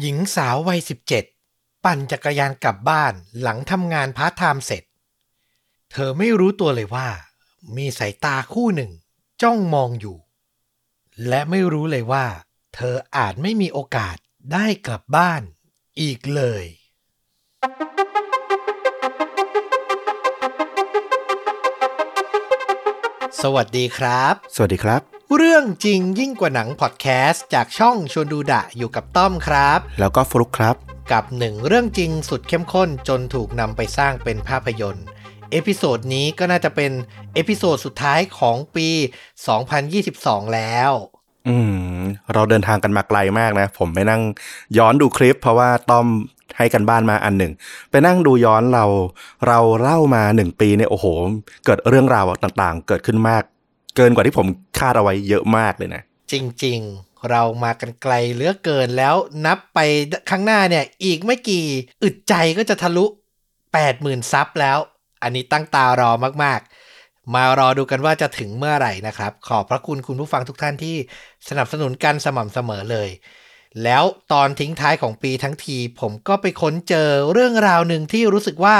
[0.00, 1.24] หญิงสาววัยสิบเจ็ด
[1.84, 4.82] ปั่นจักรยานกลับบ้านหลังทำงานพาร์ทไทม์เสร็จ
[5.90, 7.08] เธอไม่รู้ตัวเลยว่า
[7.76, 8.92] มีสายตาคู่หนึ่ง
[9.42, 10.16] จ้องมองอยู่
[11.28, 12.26] และไม่รู้เลยว่า
[12.74, 14.16] เธออาจไม่มีโอกาส
[14.52, 15.42] ได้กลับบ้าน
[16.00, 16.64] อีกเลย
[23.42, 30.76] สวัสดีครับ สวัสดีครับ เรื่องจริงยิ่งกว่าหนังพอดแคสต์จากช่องชวนดูดะอยู่กับต้อมครับ แล้วก็ฟลุกครับ
[31.12, 35.06] กับหนึ่งเรื่องจริงสุดเข้มข้นจนถูกนำไปสร้างเป็นภาพยนตร์
[35.50, 36.92] episode นี้ก็น่าจะเป็น
[37.34, 38.88] episode สุดท้ายของปี
[39.72, 40.92] 2022 แล้ว
[41.48, 41.56] อื
[41.98, 44.22] ม เราเดินทางกันมาไกลมากนะ ผมไปนั่ง
[44.78, 46.06] ย้อนดูคลิป เพราะว่าต้อม
[46.58, 47.52] ให้การบ้านมาอันหนึ่ง
[47.90, 48.84] ไปนั่งดูย้อนเรา
[49.48, 51.06] เราเล่ามาหนึ่งปีเนี่ยโอ้โห
[51.64, 53.44] เกิดเรื่องราวต่างๆ เกิดขึ้นมาก
[53.96, 54.46] เกินกว่าที่ผม
[54.78, 56.34] คาดเอาไว้เยอะมากเลยนะ จ
[56.64, 59.14] ริง ๆ เรามากันไกลเหลือเกินแล้ว
[59.46, 59.78] นับไป
[60.30, 61.64] ข้างหน้าเนี่ย อีกไม่กี่
[62.02, 63.06] อึดใจก็จะทะลุ
[63.68, 64.78] 80,000 ซับแล้ว
[65.22, 66.10] อันนี้ตั้งตารอ
[66.44, 70.96] มากๆ มารอดูกันว่าจะถึงเมื่อไหร่นะครับ ขอบพระคุณคุณผู้ฟังทุกท่านที่
[71.48, 73.08] สนับสนุนกันสม่ำเสมอเลย
[73.84, 78.76] แล้วตอนทิ้งท้ายของปีทั้งที ผมก็ไปค้นเจอเรื่องราวหนึ่งที่รู้สึกว่า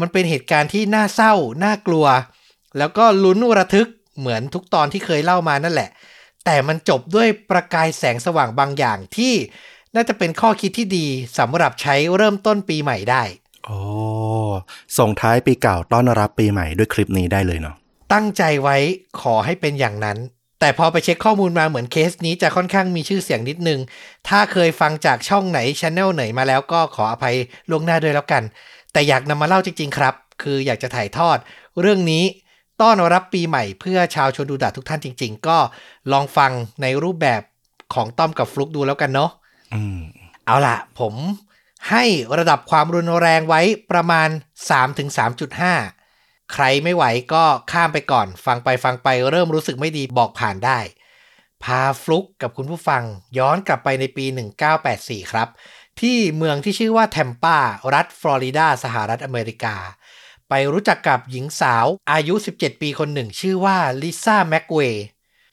[0.00, 2.06] มันเป็นเหตุการณ์ที่น่าเศร้า น่ากลัว
[2.78, 5.90] แล้วก็ลุ้นระทึก เหมือนทุกตอนที่เคยเล่ามานั่นแหละ
[6.44, 9.34] แต่มันจบด้วยประกายแสงสว่างบางอย่างที่
[9.94, 11.06] น่าจะเป็นข้อคิดที่ดี
[11.38, 13.22] สำหรับใช้เริ่มต้นปีใหม่ได้
[13.66, 13.78] โอ้
[14.98, 17.74] ส่งท้ายปีเก่าต้อนรับปีใหม่ด้วยคลิปนี้ได้เลยเนาะ
[18.12, 18.76] ตั้งใจไว้
[19.20, 20.18] ขอให้เป็นอย่างนั้น
[20.60, 23.80] แต่พอไปเช็คข้อมูลมาเหมือนเคสนี้จะค่อนข้างมีชื่อเสียงนิดนึง
[24.28, 27.36] ถ้าเคยฟังจากช่องไหนช anel ไหนมาแล้วก็ขออภัย
[27.70, 28.42] ล่วงหน้าด้วยแล้วกัน
[28.92, 31.38] แต่อยากนำมาเล่าจริง ๆ ครับ คืออยากจะถ่ายทอด
[31.80, 32.24] เรื่องนี้
[32.80, 35.58] ต้อนรับปีใหม่เพื่อชาวชนดูดะทุกท่านจริง ๆ ก็
[36.12, 36.50] ลองฟัง
[36.82, 37.42] ในรูปแบบ
[37.94, 39.30] ของต้อมกับฟลุกดูแล้วกันเนาะ
[39.74, 40.00] อืม
[40.46, 41.14] เอาล่ะ ผม
[41.90, 42.04] ให้
[42.38, 44.28] ระดับความรุนแรงไว้ประมาณ
[45.80, 50.78] 3-3.5 ใครไม่ไหวก็ข้ามไปก่อน ฟังไปฟังไปเริ่มรู้สึกไม่ดีบอกผ่านได้
[51.62, 53.02] พาฟลุกกับคุณผู้ฟัง
[53.38, 54.24] ย้อนกลับไปในปี
[54.78, 55.48] 1984 ครับ
[56.00, 57.58] ที่เมืองที่ชื่อว่าแทมปา
[57.94, 59.76] รัฐฟลอริดา สหรัฐอเมริกา
[60.54, 65.06] ไปรู้จักกับหญิงสาวอายุ 17 ปีคนหนึ่ง ชื่อว่าลิซ่าแม็กเวย์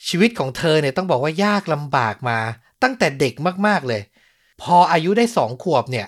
[0.08, 2.40] ชีวิตของเธอเนี่ยต้องบอกว่ายากลำบากมา
[2.84, 3.34] ตั้งแต่เด็ก
[3.68, 4.02] มากๆเลย
[4.62, 6.08] พออายุได้สองขวบเนี่ย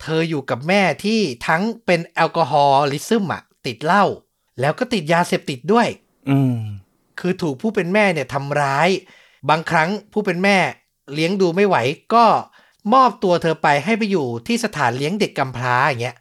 [0.00, 4.04] เธออยู่กับแม่ที่ทั้งเป็นแอลกอฮอลิซึมอะติดเหล้า
[4.60, 5.88] แล้วก็ติดยาเสพติดด้วย
[6.28, 6.58] อืม
[7.20, 8.88] คือถูกผู้เป็นแม่เนี่ยทำร้าย
[9.48, 10.58] บางครั้งผู้เป็นแม่
[11.14, 11.76] เลี้ยงดูไม่ไหว
[12.14, 12.24] ก็
[12.94, 16.16] มอบตัวเธอไปให้ไปอยู่ที่สถานเลี้ยงเด็กกำพร้าอย่างเงี้ย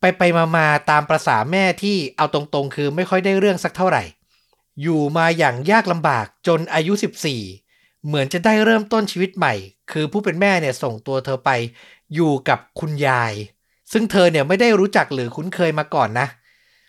[0.00, 4.02] ไปไปมามาตามประษาแม่ที่เอาตรงๆ คือไม่ค่อยได้เรื่องสักเท่าไหร่
[4.82, 6.92] อยู่มาอย่างยากลำบากจนอายุ
[7.48, 9.54] 14 เหมือนจะได้เริ่มต้นชีวิตใหม่
[9.92, 11.50] คือผู้เป็นแม่เนี่ยส่งตัวเธอไป
[12.14, 13.32] อยู่กับคุณยาย
[13.92, 16.28] ซึ่งเธอเนี่ยไม่ได้รู้จักหรือคุ้นเคยมาก่อนนะ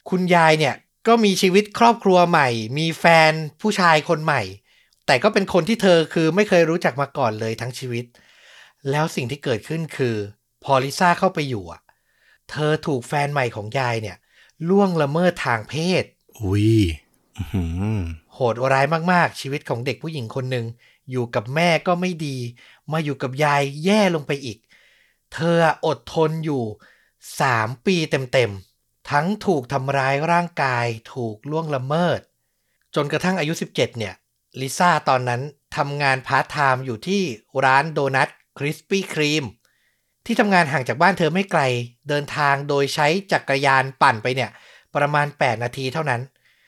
[0.10, 0.76] คุณยายเนี่ย
[1.08, 3.32] ก็มีชีวิตครอบครัวใหม่ มีแฟน
[3.62, 4.42] ผู้ชายคนใหม่
[5.06, 8.06] แต่ก็เป็นคนที่เธอคือไม่เคยรู้จักมาก่อนเลยทั้งชีวิต
[8.90, 10.16] แล้วสิ่งที่เกิดขึ้นคือ
[10.64, 11.82] พอลิซ่าเข้าไปอยู่อะ
[12.52, 14.18] เธอถูกแฟนใหม่ของยายเนี่ย
[14.70, 16.04] ล่วงละเมิดทางเพศ
[16.40, 16.70] อุ้ย
[17.38, 17.64] อื้อหื
[17.96, 18.00] อ
[18.34, 20.66] โหดร้ายมากๆ ชีวิตของเด็กผู้หญิงคนหนึ่ง
[21.12, 22.38] อยู่กับแม่ก็ไม่ดี
[22.92, 24.58] มาอยู่กับยายแย่ลงไปอีก
[25.34, 26.64] เธออดทนอยู่
[27.26, 32.20] 3ปีเต็มๆ ทั้งถูกทำร้ายร่างกายถูกล่วงละเมิด
[32.96, 34.14] จนกระทั่งอายุ 17 เนี่ย
[34.60, 35.42] ลิซ่าตอนนั้น
[35.76, 37.22] ทำงานพาร์ทไทม์อยู่ที่
[37.66, 39.44] ร้านโดนัท Krispy Kreme
[40.32, 41.62] ที่ทำงานห่างจากบ้านเธอไม่ไกล
[42.10, 44.50] เดินทางโดยใช้จักรยานปั่นไปเนี่ย
[44.96, 46.22] ประมาณ 8 นาทีเท่านั้น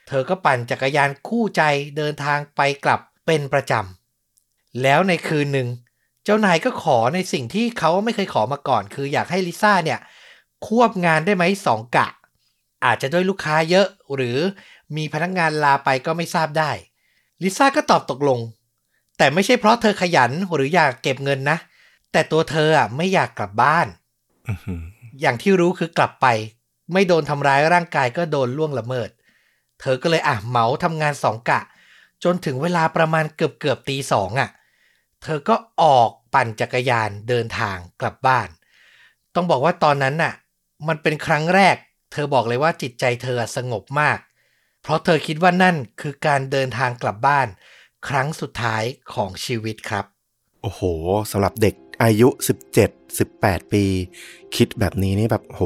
[0.08, 1.62] เธอก็ปั่นจักรยานคู่ใจ
[1.96, 5.68] เดินทางไปกลับเป็นประจำ แล้วในคืนหนึ่ง
[6.24, 9.98] เจ้านายก็ขอในสิ่งที่เขาไม่เคยขอมาก่อน คืออยากให้ลิซ่าเนี่ย
[10.66, 12.08] ควบงานได้ไหมสองกะ
[12.84, 14.38] อาจจะด้วยลูกค้าเยอะหรือ
[14.96, 16.70] มีพนักงานลาไปก็ไม่ทราบได้
[17.42, 18.40] ลิซ่าก็ตอบตกลง
[19.18, 21.58] แต่ไม่ใช่เพราะเธอขยันหรืออยากเก็บเงินนะ
[22.12, 23.86] แต่ตัวเธออะไม่อยากกลับบ้าน
[24.48, 24.82] อื้อหือ
[25.20, 26.26] อย่างที่รู้คือกลับไป
[26.92, 29.10] ไม่โดนทำร้ายร่างกายก็โดนล่วงละเมิด
[29.80, 31.60] เธอก็เลยอะเหมาทำงานสองกะ
[32.24, 34.50] จนถึงเวลาประมาณเกือบเกือบตีสองอะ
[35.22, 38.48] เธอก็ออกปั่นจักรยานเดินทางกลับบ้าน
[39.34, 40.34] ต้องบอกว่าตอนนั้นน่ะ
[40.88, 41.76] มันเป็นครั้งแรก
[42.12, 44.18] เธอบอกเลยว่าจิตใจเธอสงบมาก
[44.82, 47.46] เพราะเธอคิดว่านั่นคือการเดินทางกลับบ้าน
[48.08, 48.82] ครั้งสุดท้าย
[49.14, 50.04] ของชีวิตครับ
[50.62, 50.80] โอ้โห
[51.30, 52.28] สำหรับเด็ก อายุ
[52.96, 53.84] 17 18 ปี
[54.56, 55.60] คิดแบบนี้นี่แบบโห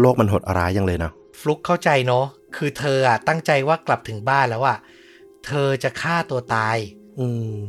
[0.00, 2.24] โลกมันโหดร้ายยังเลยเนาะฟลุกเข้าใจเนาะ
[2.56, 4.78] คือเธออะตั้งใจว่ากลับถึงบ้านแล้วอะ
[5.46, 6.76] เธอจะฆ่าตัวตาย
[7.18, 7.26] อื
[7.56, 7.60] ม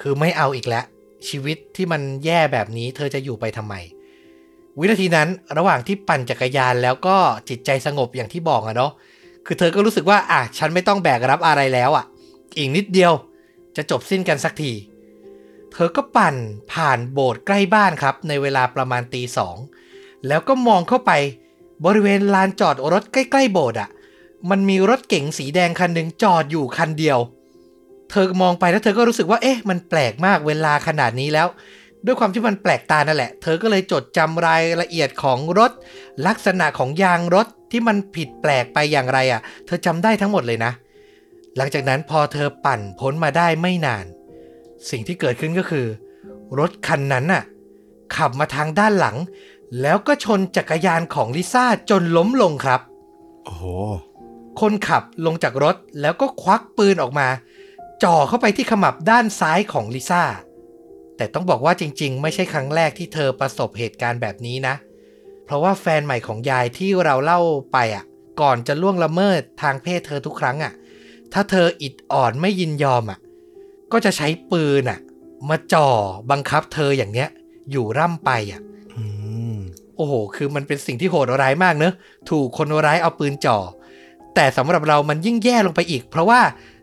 [0.00, 0.84] คือไม่เอาอีกแล้ว
[1.28, 3.74] ชีวิตที่มันแย่แบบนี้ เธอจะอยู่ไปทำไม
[4.78, 5.28] วินาทีนั้น
[5.58, 7.16] ระหว่างที่ปั่นจักรยานแล้วก็
[7.48, 8.92] จิตใจสงบอย่างที่บอกอะเนาะ
[9.46, 12.04] คือเธอก็รู้สึกว่าอะฉันไม่ต้องแบกรับอะไรแล้วอะ
[12.58, 13.12] อีกนิดเดียว
[13.76, 14.70] จะจบสิ้นกันสักที
[15.74, 16.36] เธอก็ปั่น
[16.72, 19.56] ผ่านโบสถ์ใกล้บ้านครับ ในเวลาประมาณตีสอง
[20.28, 21.12] แล้วก็มองเข้าไป
[21.84, 23.90] บริเวณลานจอดรถใกล้ ๆ โบสถ์อะ
[24.50, 27.18] มันมีรถเก๋งสีแดงคันหนึ่งจอดอยู่คันเดียว
[28.10, 31.48] เธอมองไปแล้วเธอก็รู้สึกว่าเอ๊ะ มันแปลกมากเวลาขนาดนี้แล้ว
[32.06, 35.72] ด้วยความที่มันแปลกตานั่นแหละ เธอก็เลยจดจำรายละเอียดของรถ
[36.26, 40.72] ลักษณะของยางรถที่มันผิดแปลกไปอย่างไรอะ่ะ เธอจำได้ทั้งหมดเลยนะ
[41.56, 44.04] หลังจากนั้นพอเธอปั่นพ้นมาได้ไม่นาน
[44.90, 45.86] สิ่งที่เกิดขึ้นก็คือ
[46.58, 47.42] รถคันนั้นน่ะ
[48.16, 49.16] ขับมาทางด้านหลัง
[49.82, 52.80] แล้วก็ชนจักรยานของลิซ่าจนล้มลงครับ
[53.44, 53.64] โอ้โห
[54.60, 57.28] คนขับลงจากรถแล้วก็ควักปืนออกมา
[58.04, 60.22] จ่อเข้าไปที่ขมับด้านซ้ายของลิซ่า
[61.16, 64.74] แต่ต้องบอกว่าจริงๆ ไม่ใช่ครั้งแรกที่เธอประสบเหตุการณ์แบบนี้นะ
[65.44, 67.40] เพราะว่าแฟนใหม่ของยายที่เราเล่า
[67.72, 68.04] ไปอะ
[68.40, 70.72] ก่อนจะล่วงละเมิดทางเพศเธอทุกครั้งอะ
[71.32, 73.18] ถ้าเธออิดอ่อนไม่ยินยอมอะ
[73.94, 74.98] ก็จะใช้ปืนอะ
[75.48, 75.88] มาจ่อ
[76.30, 77.28] บังคับเธออย่างเนี้ย
[77.70, 78.60] อยู่ร่ำไปอะ
[78.94, 79.04] อื
[79.54, 79.56] ม
[79.96, 81.94] โอ้โห คือมันเป็นสิ่งที่โหดร้ายมากเนอะ
[82.30, 83.58] ถูกคนร้ายเอาปืนจ่อ
[84.34, 86.40] แต่สำหรับเรามันยิ่งแย่ลงไปอีก เพราะว่า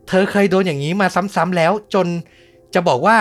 [0.08, 2.08] เธอเคยโดนอย่างนี้มาซ้ำๆแล้ว จน
[2.74, 3.18] จะบอกว่า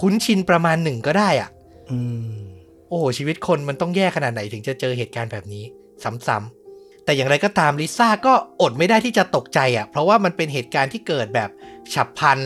[0.00, 1.48] คุ้นชินประมาณหนึ่งก็ได้อะ
[1.90, 1.98] อื
[2.32, 2.40] ม
[2.88, 5.64] โอ้โห ชีวิตคนมันต้องแย่ขนาดไหนถึงจะเจอเหตุการณ์แบบนี้
[6.02, 8.32] ซ้ำๆ แต่อย่างไรก็ตามลิซ่าก็
[8.62, 11.50] อดไม่ได้ที่จะตกใจอะ่ะ เพราะว่ามันเป็นเหตุการณ์ที่เกิดแบบ
[11.94, 12.38] ฉับพลัน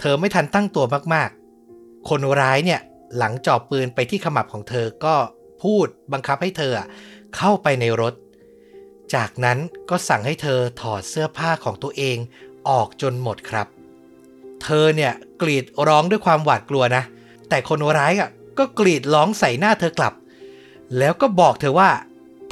[0.00, 0.84] เธอไม่ทันตั้งตัว
[1.14, 2.80] มากๆ คนร้ายเนี่ย
[3.18, 5.16] หลังจ่อปืนไปที่ขมับของเธอก็
[5.62, 6.72] พูดบังคับให้เธอ
[7.36, 8.14] เข้าไปในรถ
[9.14, 9.58] จากนั้น
[9.90, 12.16] ก็สั่งให้เธอถอดเสื้อผ้าของตัวเอง
[12.68, 13.66] ออกจนหมดครับ
[14.62, 15.12] เธอเนี่ย
[15.42, 17.02] กรีดร้องด้วยความหวาดกลัวนะ
[17.48, 20.14] แต่คนร้ายอะก็กรีดร้องใส่หน้าเธอกลับ
[20.98, 21.90] แล้วก็บอกเธอว่า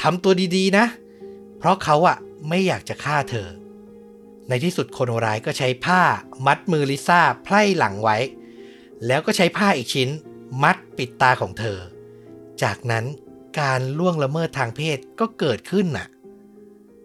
[0.03, 0.87] ทำตัวดีๆนะ
[1.59, 2.17] เพราะเขาอะ
[2.49, 3.49] ไม่อยากจะฆ่าเธอ
[4.49, 6.03] ในที่สุดคนร้ายก็ใช้ผ้า
[6.47, 8.17] มัดมือลิซ่าไพร่หลังไว้
[9.07, 10.09] แล้วก็ใช้ผ้าอีกชิ้น
[10.63, 11.79] มัดปิดตาของเธอ
[12.63, 13.05] จากนั้น
[13.61, 16.07] การล่วงละเมิดทางเพศก็เกิดขึ้นน่ะ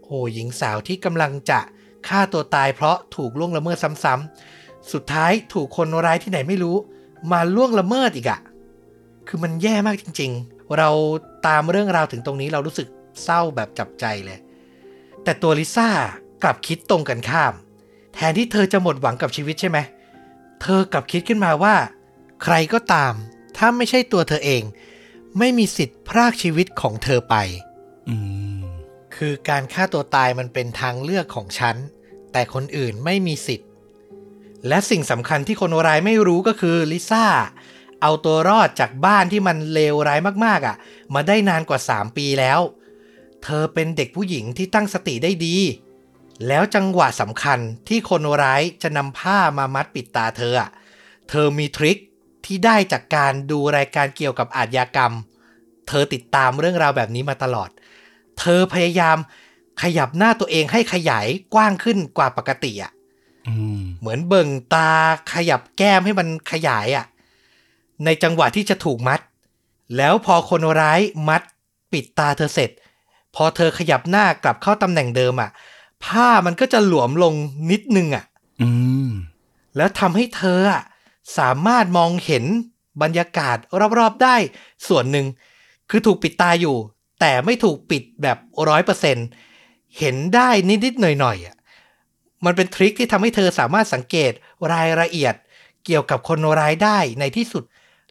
[0.04, 1.60] โอ้หญิงสาวที่กำลังจะ
[2.08, 6.76] ฆ่าตัวตายเพราะถูกล่วงละเมิดซ้ำๆ สุดท้ายถูกคนร้ายที่ไหนไม่รู้
[7.32, 8.40] มาล่วงละเมิดอีกอะ
[9.28, 10.90] คือมันแย่มากจริง ๆ เรา
[11.48, 12.88] ตามเรื่องราวถึงตรงนี้เรารู้สึก
[13.24, 14.40] เศร้าแบบจับใจเลย
[15.24, 15.90] แต่ตัวลิซ่า
[16.44, 17.54] กลับคิดตรงกันข้าม
[18.14, 19.78] แทนที่เธอจะหมดหวังกับชีวิตใช่ไหม
[20.62, 21.76] เธอกลับคิดขึ้นมาว่า
[22.44, 23.14] ใครก็ตาม
[23.58, 24.64] ถ้าไม่ใช่ตัวเธอเอง
[25.38, 27.36] ไม่มีสิทธิ์พรากชีวิตของเธอไป
[28.10, 28.16] อื
[28.60, 28.62] ม
[29.16, 31.76] คือการฆ่าตัวตายมันเป็นทางเลือกของฉัน
[32.32, 33.70] แต่คนอื่นไม่มีสิทธิ์
[34.68, 37.26] และสิ่งสำคัญที่คนร้ายไม่รู้ก็คือลิซ่า
[38.02, 40.76] เอาตัวรอดจากบ้านที่มันเลวร้ายมากๆอะ
[41.14, 42.60] มาได้นานกว่า 3 ปีแล้ว
[43.44, 45.58] เธอเป็นเด็กผู้หญิงที่ตั้งสติได้ดี
[46.48, 50.70] แล้วจังหวะสำคัญที่คนร้ายจะนำผ้ามามัดปิดตาเธออะ
[51.30, 51.98] เธอมีทริค
[52.46, 55.14] ที่ได้จากการดูรายการเกี่ยวกับอาชญากรรม
[55.88, 57.70] เธอติดตามเรื่องราวแบบนี้มาตลอด
[58.40, 59.18] เธอพยายาม
[59.84, 62.92] ขยับหน้าตัวเองให้ขยายกว้างขึ้นกว่าปกติอะ
[63.48, 64.92] อืมเหมือนเบิ่งตา
[65.34, 67.06] ขยับแก้มให้มันขยายอะ
[68.06, 69.20] ในจังหวะที่จะถูกมัด
[69.98, 71.00] แล้วพอคนร้าย
[71.30, 71.42] มัด
[71.92, 72.72] ปิดตาเธอเสร็จ
[73.36, 75.50] พอเธอขยับหน้ากลับเข้าตำแหน่งเดิมอะ
[76.06, 77.34] ผ้ามันก็จะหลวมลง
[77.72, 78.26] นิดนึงอะ
[78.62, 78.70] อื
[79.08, 79.10] ม
[79.78, 80.84] แล้วทำให้เธออะ
[81.38, 82.44] สามารถมองเห็น
[83.02, 83.58] บรรยากาศ
[84.00, 84.36] รอบๆได้
[84.88, 85.26] ส่วนหนึ่ง
[85.90, 86.78] คือถูกปิดตาอยู่
[87.20, 88.38] แต่ไม่ถูกปิดแบบ
[88.70, 89.18] ร้อยเปอร์เซ็น
[90.00, 90.50] เห็นได้
[90.86, 91.56] นิดๆหน่อยๆอะ
[92.46, 94.32] มันเป็นทริคที่ทำให้เธอสามารถสังเกต
[94.74, 95.36] รายละเอียด
[95.86, 97.64] เกี่ยวกับคนร้ายได้ในที่สุด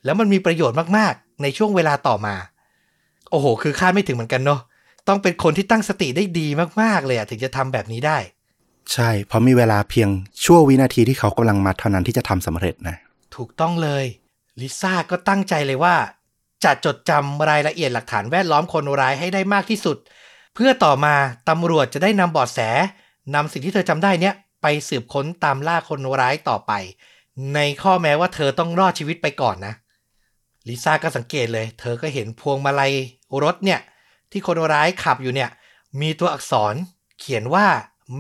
[0.05, 2.35] แล้วมันมีประโยชน์มากๆ ในช่วงเวลาต่อมา
[3.31, 4.61] โอ้โห คือคาดไม่ถึงเหมือนกันเนาะ
[5.11, 6.47] ต้องเป็นคนที่ตั้งสติได้ดี
[6.81, 8.19] มากๆเลยอะถึงจะทำแบบนี้ได้
[8.93, 10.09] ใช่ เพราะมีเวลาเพียง
[10.45, 12.97] ชั่ววินาทีที่เขากำลังมัดเท่านั้นที่จะทำสำเร็จนะ
[13.37, 14.05] ถูกต้องเลย
[14.61, 15.95] ลิซ่าก็ตั้งใจเลยว่า
[16.64, 19.97] จะจดจำรายละเอียดหลักฐานแวดล้อมคนร้ายให้ได้มากที่สุด
[20.55, 21.14] เพื่อต่อมา
[21.49, 22.61] ตำรวจจะได้นำเบอดแส
[23.35, 26.73] นำสิ่งที่เธอจำได้เนี้ยไปสืบค้นตามล่าคนร้ายต่อไป
[27.55, 29.75] ในข้อแม้ว่าเธอต้องรอดชีวิตไปก่อนนะ
[30.69, 32.93] ลิซ่าก็สังเกตเลย เธอก็เห็นพวงมาลัย
[33.43, 33.81] รถเนี่ย
[34.31, 35.51] ที่คนร้ายขับอยู่เนี่ย
[36.01, 36.75] มีตัวอักษร
[37.19, 37.67] เขียนว่า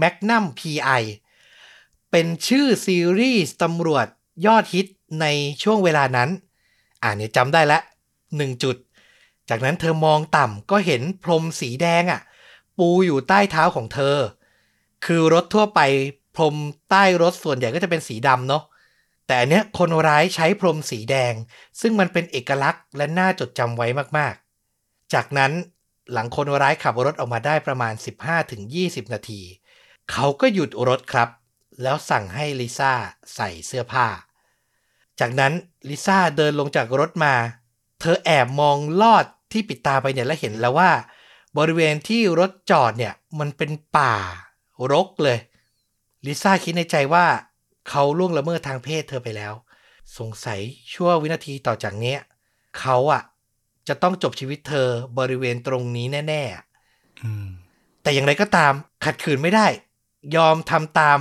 [0.00, 1.02] Magnum PI
[2.10, 4.06] เป็นชื่อซีรีส์ตำรวจ
[4.46, 4.86] ยอดฮิต
[5.20, 5.26] ใน
[5.62, 6.28] ช่วงเวลานั้น
[7.02, 7.78] อ่านเนี่ยจำได้ละ
[8.36, 8.76] หนึ่งจุด
[9.48, 12.20] จากนั้นเธอมองต่ำก็เห็นพรมสีแดงอะ่ะ
[12.78, 14.16] ปูอยู่ใต้เท้าของเธอ
[15.04, 15.80] คือรถทั่วไป
[16.36, 16.56] พรม
[16.90, 18.64] ใต้รถส่วนใหญ่ก็จะเป็นสีดำเนาะ
[19.26, 21.32] แต่อันเนี้ยคนร้ายใช้พรมสีแดง
[21.80, 23.86] ซึ่งมันเป็นเอกลักษณ์และน่าจดจำไว้
[24.18, 25.52] มากๆ จากนั้น
[26.12, 27.94] หลังคนร้ายขับรถออกมาได้ประมาณ
[28.52, 29.40] 15-20 นาที
[30.10, 31.28] เขาก็หยุดรถครับ
[31.82, 32.92] แล้วสั่งให้ลิซ่า
[33.34, 34.06] ใส่เสื้อผ้า
[35.20, 35.52] จากนั้น
[35.88, 37.34] ลิซ่าเดินลงจากรถมา
[38.00, 40.90] เธอแอบมองลอดที่ปิดตาไปเนี่ยแล้วเห็นแล้วว่า
[41.58, 44.14] บริเวณที่รถจอดเนี่ยมันเป็นป่า
[44.92, 45.38] รกเลย
[46.26, 47.26] ลิซ่าคิดในใจว่า
[47.88, 49.54] เขาล่วงละเมิดทางเพศเธอไปแล้ว
[50.18, 50.60] สงสัย
[50.92, 52.16] ชั่ววินาทีต่อจากนี้
[52.78, 53.22] เขาอะ
[53.90, 57.48] จะต้องจบชีวิตเธอบริเวณตรงนี้แน่ๆอืม
[58.02, 58.72] แต่อย่างไรก็ตาม
[59.04, 59.66] ขัดขืนไม่ได้
[60.36, 61.18] ยอมทำตาม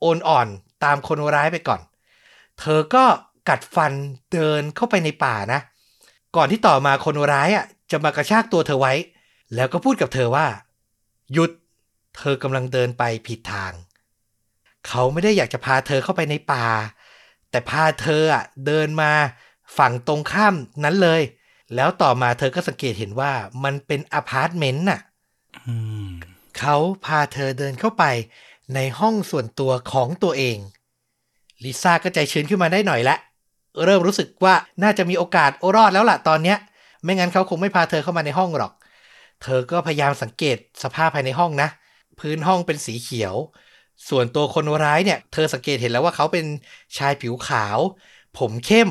[0.00, 0.48] โอนอ่อน
[0.84, 1.80] ตามคนร้ายไปก่อน
[2.60, 3.04] เธอก็
[3.48, 3.92] กัดฟัน
[4.32, 5.60] เดินเข้าไปในป่านะ
[6.36, 8.94] ก่อนที่ต่อมาคนร้ายอะจะมากระชากตัวเธอไว้
[9.54, 10.46] แล้วก็พูดกับเธอว่า
[11.32, 11.50] หยุด
[12.16, 13.72] เธอกำลังเดินไปผิดทาง
[14.88, 16.66] เขาไม่ได้อยากจะพาเธอเข้าไปในป่า
[17.50, 19.12] แต่พาเธออะเดินมา
[19.78, 20.54] ฝั่งตรงข้าม
[20.84, 21.22] นั้นเลย
[21.74, 23.32] แล้วต่อมาเธอก็สังเกตเห็นว่า
[23.64, 25.00] มันเป็นอพาร์ตเมนต์น่ะ
[25.66, 25.74] อื
[26.06, 26.08] ม
[26.58, 28.04] เขาพาเธอเดินเข้าไป
[28.74, 30.58] ในห้องส่วนตัวของตัวเอง
[31.64, 33.16] ลิซ่าก็ใจชื้นขึ้นมาได้หน่อยละ
[33.84, 36.58] เริ่มรู้สึกว่าน่าจะมีโอกาสรอดแล้วล่ะตอนเนี้ย
[37.02, 38.72] ไม่งั้นเขาคงไม่พาเธอเข้ามาในห้องหรอก
[39.42, 41.68] เธอก็พยายามสังเกตสภาพภายในห้องนะ
[42.20, 43.34] พื้นห้องเป็นสีเขียว
[44.08, 46.44] ส่วนตัวคนร้ายเนี่ย เธอสังเกตเห็นแล้วว่าเขาเป็น
[46.96, 47.78] ชายผิวขาว
[48.38, 48.88] ผมเข้ม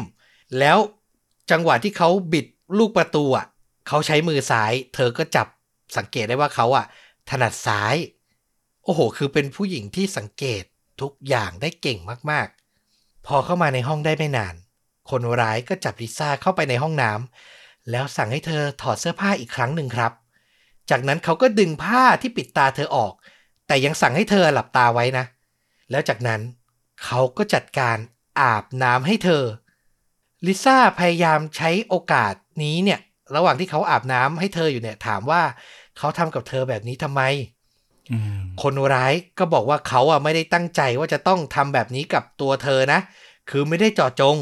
[0.60, 0.78] แล้ว
[1.52, 2.46] จังหวะที่เขาบิด
[2.78, 3.46] ลูกประตูอะ
[3.88, 5.48] เขาใช้มือซ้าย เธอก็จับ
[5.98, 6.86] สังเกตได้ว่าเขาอะ
[7.30, 7.96] ถนัดซ้าย
[8.84, 10.64] โอ้โห คือเป็นผู้หญิงที่สังเกต
[11.02, 12.00] ทุกอย่างได้เก่ง
[12.32, 14.56] มากๆ พอเข้ามาในห้องได้ไม่นาน
[15.10, 20.12] คนร้ายก็จับลิซ่าเข้าไปในห้องน้ำแล้วสั่งให้เธอถอดเสื้อผ้าอีกครั้งหนึ่งครับ
[20.90, 23.14] จากนั้นเขาก็ดึงผ้าที่ปิดตาเธอออก
[23.68, 25.26] แต่ยังสั่งให้เธอหลับตาไว้นะ
[25.92, 26.42] แล้วจากนั้น
[27.04, 27.98] เขาก็จัดการ
[28.40, 29.44] อาบน้ำให้เธอ
[30.46, 32.34] ลิซ่าพยายามใช้โอกาส
[32.64, 33.00] นี้เนี่ย
[33.36, 35.42] ระหว่างที่เขาอาบน้ำให้เธออยู่เนี่ย ถามว่า
[35.98, 37.22] เขาทำกับเธอแบบนี้ทำไม
[38.12, 43.00] อืมคนร้ายก็บอกว่าเขาอะไม่ได้ตั้งใจว่าจะต้องทำแบบนี้กับตัวเธอนะ
[43.50, 44.38] คือไม่ได้เจาะจง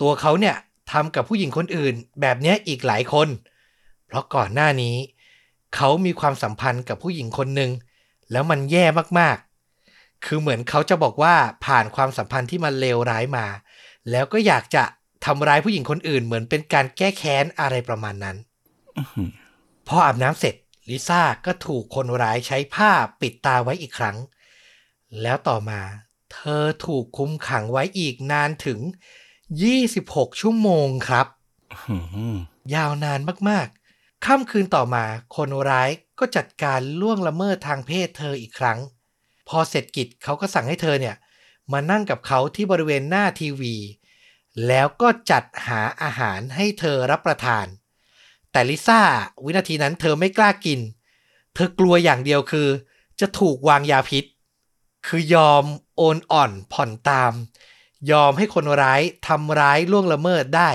[0.00, 0.56] ตัวเขาเนี่ย
[0.92, 3.28] ทำกับผู้หญิงคนอื่น แบบเนี้ยอีกหลายคน
[4.06, 4.96] เพราะก่อนหน้านี้
[5.74, 7.70] เขามีความสัมพันธ์กับผู้หญิงคนหนึ่ง
[8.32, 8.84] แล้วมันแย่
[9.18, 11.34] มากๆ คือเหมือนเขาจะบอกว่า
[11.66, 13.46] ผ่านความสัมพันธ์ที่มันเลวร้ายมา
[14.10, 14.84] แล้วก็อยากจะ
[15.24, 18.36] ทำร้ายผู้หญิงคนอื่นเหมือนเป็นการแก้แค้นอะไรประมาณนั้น
[18.98, 19.28] อื้อหือ
[19.88, 20.54] พออาบน้ำเสร็จ
[20.90, 22.90] ลิซ่าก็ถูกคนร้ายใช้ผ้า
[23.20, 24.16] ปิดตาไว้อีกครั้ง
[25.22, 25.80] แล้วต่อมา
[26.32, 28.80] เธอถูกคุมขังไว้อีกนานถึง
[29.60, 31.26] 26 ชั่วโมงครับ
[31.72, 32.36] อื้อหือ
[32.74, 35.04] ยาวนานมากๆ ค่ำคืนต่อมา
[35.36, 38.78] คนร้ายก็จัดการล่วงละเมิดทางเพศเธออีกครั้ง
[39.48, 41.16] พอเสร็จกิจเขาก็สั่งให้เธอเนี่ย
[41.72, 43.74] มานั่งกับเขาที่บริเวณหน้าทีวี
[44.68, 47.66] แล้วก็จัดหาอาหารให้เธอรับประทาน
[48.52, 49.02] แต่ลิซ่า
[49.44, 50.80] วินาทีนั้นเธอไม่กล้ากิน
[51.54, 52.68] เธอกลัวอย่างเดียวคือ
[53.20, 54.24] จะถูกวางยาพิษ
[55.06, 55.64] คือยอม
[55.96, 57.32] โอนอ่อนผ่อนตาม
[58.10, 60.70] ยอมให้คนร้ายทำร้ายล่วงละเมิดได้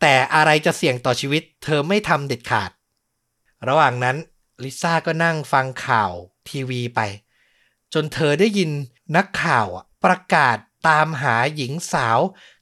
[0.00, 2.70] แต่อะไรจะเสี่ยงต่อชีวิต เธอไม่ทำเด็ดขาด
[3.68, 4.16] ระหว่างนั้น
[4.62, 6.12] ลิซ่าก็นั่งฟังข่าว
[6.48, 7.00] ทีวีไป
[7.94, 8.70] จนเธอได้ยิน
[9.16, 9.66] นักข่าว
[10.04, 10.58] ประกาศ
[10.88, 12.18] ตามหาหญิงสาว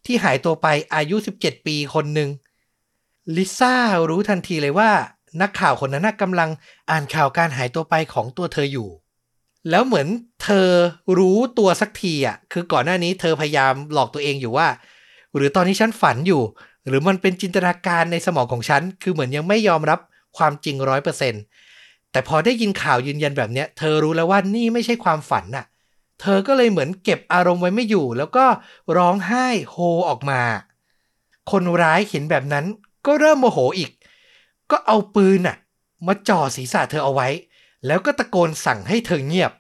[0.06, 2.30] ที่หายตัวไปอายุ 17 ปีคนหนึ่ง
[3.36, 3.74] ลิซ่า
[4.08, 4.90] รู้ทันทีเลยว่า
[5.40, 6.50] นักข่าวคนนั้นกำลัง
[6.90, 8.88] อ่านข่าวการหายตัวไปของตัวเธออยู่
[9.70, 10.08] แล้วเหมือน
[10.42, 10.68] เธอ
[11.18, 14.68] รู้ตัวสักทีอะคือก่อนหน้านี้เธอพยายามหลอกตัวเองอยู่ว่า
[15.36, 16.42] หรือตอนนี้ฉันฝันอยู่
[16.88, 20.00] หรือมันเป็นจินตนาการในสมองของฉัน คือเหมือนยังไม่ยอมรับ
[20.36, 21.42] ความจริงร้อยเปอร์เซ็นต์
[22.12, 25.64] แต่พอได้ยินข่าวยืนยันแบบเนี้ย เธอรู้แล้วว่านี่ไม่ใช่ความฝันน่ะ
[26.20, 28.46] เธอก็เลยเหมือนเก็บอารมณ์ไว้ไม่อยู่ แล้วก็
[28.96, 29.76] ร้องไห้โฮ
[30.08, 30.42] ออกมา
[31.50, 32.64] คนร้ายเห็นแบบนั้น
[33.06, 33.90] ก็เริ่มโมโหอีก
[34.70, 35.56] ก็เอาปืนน่ะ
[36.06, 37.28] มาจ่อศีรษะเธอเอาไว้
[37.86, 39.52] แล้วก็ตะโกนสั่งให้เธอเงียบ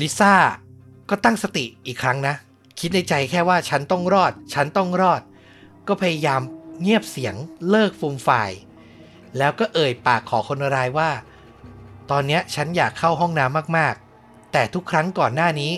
[0.00, 0.34] ลิซ่า
[1.10, 2.34] ก็ตั้งสติอีกครั้งนะ
[2.78, 5.22] คิดในใจแค่ว่าฉันต้องรอด ฉันต้องรอด
[5.88, 6.40] ก็พยายาม
[6.80, 7.34] เงียบเสียง
[7.70, 8.50] เลิกฟูมฟาย
[9.38, 11.10] แล้วก็เอ่ยปากขอคนร้ายว่า
[12.10, 14.09] ตอนนี้ฉันอยากเข้าห้องน้ำมากๆ
[14.52, 15.72] แต่ทุกครั้งก่อนหน้านี้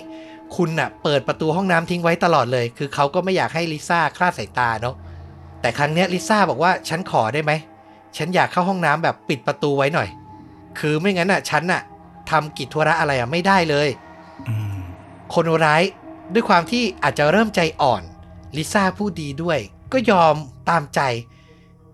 [0.56, 4.96] คุณน่ะเปิดประตูห้องน้ำทิ้งไว้ตลอดเลย คือเขาก็ไม่อยากให้ลิซ่าคลาดสายตาเนาะ
[5.60, 7.52] แต่ครั้งเนี้ยลิซ่าบอกว่าฉันขอได้ไหม
[8.16, 10.08] ฉันอยากเข้าห้องน้ำแบบปิดประตูไว้หน่อย
[10.78, 11.82] คือไม่งั้นอะฉันอะ
[12.30, 13.88] ทำกิจธุระอะไรอะไม่ได้เลย
[15.34, 15.82] คนร้าย
[16.32, 18.02] ด้วยความที่อาจจะเริ่มใจอ่อน
[18.56, 19.58] ลิซ่าพูดดีด้วย
[19.92, 20.34] ก็ยอม
[20.68, 21.00] ตามใจ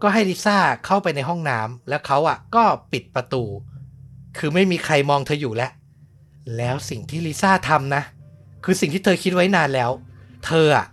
[0.03, 0.57] ก็ให้ลิซ่า
[0.87, 3.43] เข้าไปในห้องน้ำแล้วเขาอะก็ปิดประตู
[4.39, 5.71] คือไม่มีใครมองเธออยู่แล้ว
[6.57, 8.03] แล้วสิ่งที่ลิซ่าทำนะ
[8.65, 9.91] คือสิ่งที่เธอคิดไว้นานแล้ว
[10.47, 10.87] เธออะ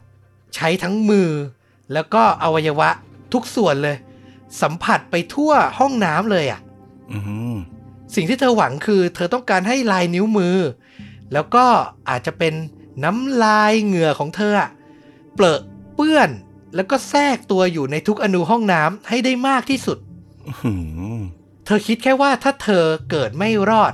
[0.55, 1.29] ใช้ทั้งมือ
[1.93, 2.89] แล้วก็อวัยวะ
[3.33, 3.97] ทุกส่วนเลย
[4.61, 6.59] สัมผัสไปทั่วห้องน้ำเลยอะ่ะ
[7.11, 7.19] อื
[7.53, 7.55] ม
[8.15, 10.57] สิ่งที่เธอหวังคือ เธอต้องการให้ลายนิ้วมือ
[11.33, 11.65] แล้วก็
[12.09, 12.53] อาจจะเป็น
[13.03, 14.69] น้ำลายเหงื่อของเธออะ
[15.35, 15.59] เปรอะ
[15.95, 16.29] เปื้อน
[16.75, 19.97] แล้วก็แทรกตัวอยู่ในทุกอนูห้องน้ำให้ได้มากที่สุด
[20.49, 20.71] อื
[21.19, 21.21] ม
[21.65, 23.93] เธอคิดแค่ว่าถ้าเธอเกิดไม่รอด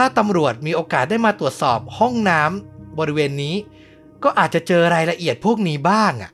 [0.00, 3.54] ถ้าตำรวจมีโอกาสได้มาตรวจสอบห้องน้ำบริเวณนี้
[4.24, 6.30] ก็อาจจะเจอรายละเอียดพวกนี้บ้างอะ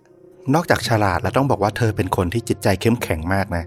[0.54, 3.64] นอกจากฉลาดแล้วต้องบอกว่าเธอเป็นคนที่จิตใจเข้มแข็งมากนะ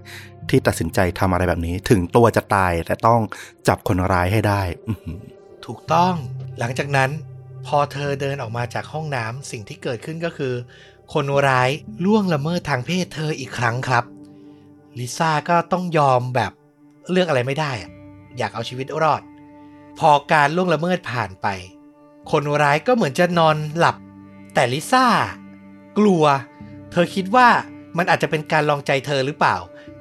[0.50, 3.20] ที่ตัดสินใจทำอะไรแบบนี้ ถึงตัวจะตายแต่ต้อง
[3.68, 5.20] จับคนร้ายให้ได้อื้อหือ
[5.66, 6.14] ถูกต้อง
[6.58, 7.10] หลังจากนั้น
[7.66, 10.54] พอเธอเดินออกมาจากห้องน้ำสิ่งที่เกิดขึ้นก็คือ
[11.12, 11.70] คนร้าย
[12.04, 14.04] ล่วงละเมิดทางเพศเธออีกครั้งครับ
[14.98, 16.52] ลิซ่าก็ต้องยอมแบบ
[17.10, 17.90] เลือกอะไรไม่ได้อะ
[18.38, 19.22] อยากเอาชีวิตรอด
[19.98, 21.46] พอการล่วงละเมิดผ่านไป
[22.30, 23.96] คนร้ายก็เหมือนจะนอนหลับ
[24.54, 25.06] แต่ลิซ่า
[25.98, 26.24] กลัว
[26.92, 27.48] เธอคิดว่า
[27.96, 29.56] มันอาจจะเป็นการลองใจเธอหรือเปล่า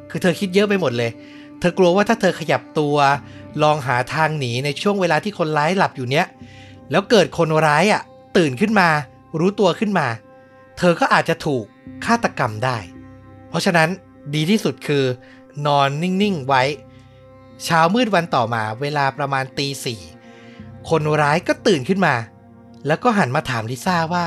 [0.09, 1.11] คือเธอคิดเยอะไปหมดเลย
[1.59, 2.97] เธอกลัวว่าถ้าเธอขยับตัว
[3.63, 6.25] ลองหาทางหนีในช่วงเวลาที่คนร้ายหลับอยู่เนี้ย
[6.91, 8.01] แล้วเกิดคนร้ายอะ
[8.37, 8.89] ตื่นขึ้นมา
[9.39, 10.07] รู้ตัวขึ้นมา
[10.77, 11.63] เธอก็อาจจะถูก
[12.05, 12.77] ฆาตกรรมได้
[13.49, 13.89] เพราะฉะนั้น
[14.35, 15.03] ดีที่สุดคือ
[15.65, 16.63] นอนนิ่งๆไว้
[17.63, 20.01] เช้ามืดวันต่อมาเวลาประมาณตีสี่
[20.89, 22.15] คนร้ายก็ตื่นขึ้นมา
[22.87, 24.25] แล้วก็หันมาถามลิซ่าว่า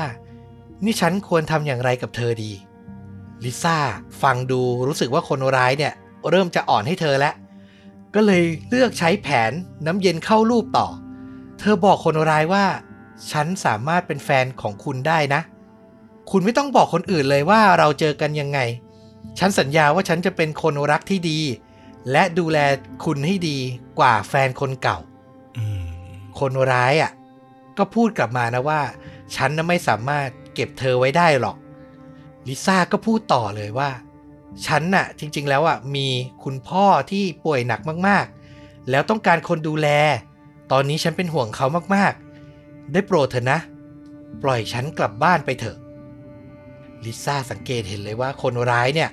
[0.83, 2.51] นี่ฉันควรทำอย่างไรกับเธอดี
[3.45, 3.77] ลิซ่า
[4.21, 5.93] ฟังดูรู้สึกว่าคนร้ายเนี่ย
[6.29, 7.33] เริ่มจะอ่อนให้เธอแล้ว
[8.15, 9.51] ก็เลยเลือกใช้แผน
[9.85, 10.87] น้ำเย็นเข้ารูปต่อ
[11.59, 12.65] เธอบอกคนร้ายว่า
[13.31, 15.41] ฉันสามารถเป็นแฟนของคุณได้นะ
[16.31, 18.59] คุณไม่ต้องบอกคนอื่นเลยว่าเราเจอกันยังไง
[19.39, 21.39] ฉันสัญญาว่าฉันจะเป็นคนรักที่ดี
[22.11, 22.57] และดูแล
[23.05, 23.57] คุณให้ดี
[23.99, 24.99] กว่าแฟนคนเก่า
[25.57, 25.85] อืม
[26.39, 27.11] คนร้ายอะ
[27.77, 28.81] ก็พูดกลับมานะว่า
[29.35, 31.57] ฉันน่ะไม่สามารถเก็บเธอไว้ได้หรอก
[32.47, 33.89] ลิซ่าก็พูดต่อเลยว่า
[34.65, 36.07] ฉันน่ะ จริง ๆ แล้วอะ มี
[36.43, 39.87] คุณพ่อที่ป่วยหนักมากๆ แล้วต้องการคนดูแล
[40.71, 43.59] ตอนนี้ฉันเป็นห่วงเขามากๆ ได้โปรดเถอะนะ
[44.43, 45.77] ปล่อยฉันกลับบ้านไปเถอะ
[47.05, 49.09] ลิซ่าสังเกตเห็นเลยว่าคนร้ายเนี่ย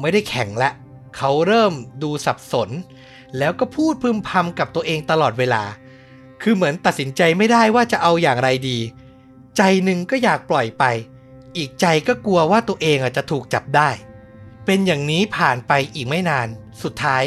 [0.00, 0.70] ไม่ได้แข็งละ
[1.16, 1.72] เขาเริ่ม
[2.02, 2.70] ดูสับสน
[3.38, 5.64] แล้วก็พูดพึมพำกับตัวเองตลอดเวลา
[6.42, 8.78] คือเหมือนตัดสินใจไม่ได้ว่าจะเอาอย่างไรดี
[9.56, 10.84] ใจหนึ่งก็อยากปล่อยไป
[11.56, 13.90] อีกใจก็กลัวว่าตัวเองอะจะถูกจับได้
[14.66, 16.48] เป็นอย่างนี้ผ่านไปอีกไม่นาน
[16.82, 17.22] สุดท้าย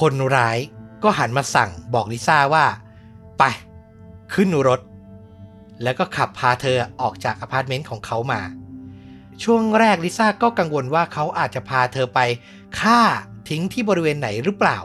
[0.00, 0.58] คนร้าย
[1.02, 2.66] ก็หันมาสั่งบอกลิซ่าว่า
[3.38, 3.42] ไป
[4.34, 4.80] ขึ้นรถ
[5.82, 8.40] แล้วก็ขับพาเธอออกจากอพาร์ตเมนต์ของเขามา
[9.42, 12.20] ช่วงแรกลิซ่าก็กังวลว่าเขาอาจจะพาเธอไป
[12.80, 13.00] ฆ่า
[13.48, 14.78] ทิ้งที่บริเวณไหนหรือเปล่า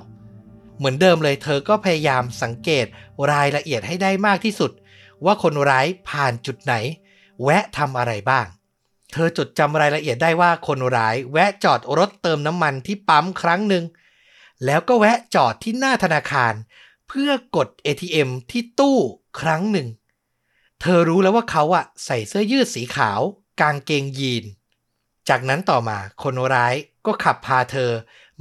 [0.78, 2.86] เหมือนเดิมเลยเธอก็พยายามสังเกต
[3.32, 4.72] รายละเอียดให้ได้มากที่สุด
[5.26, 6.74] ว่าคนร้ายผ่านจุดไหน
[7.44, 8.46] แวะทำอะไรบ้าง
[9.14, 13.84] เธอจดจำรายละเอียดได้ว่าคนร้ายแวะจอดรถเติมน้ำมันที่ปั๊มครั้งหนึ่ง
[14.66, 16.54] แล้วก็แวะจอดที่หน้าธนาคาร
[17.08, 18.98] เพื่อกด ATM ที่ตู้
[19.40, 19.88] ครั้งหนึ่ง
[20.82, 23.20] เธอรู้แล้วว่าเขาอะใส่เสื้อยืดสีขาว
[23.62, 24.46] กางเกงยีน
[25.34, 27.92] จากนั้นต่อมาคนร้ายก็ขับพาเธอ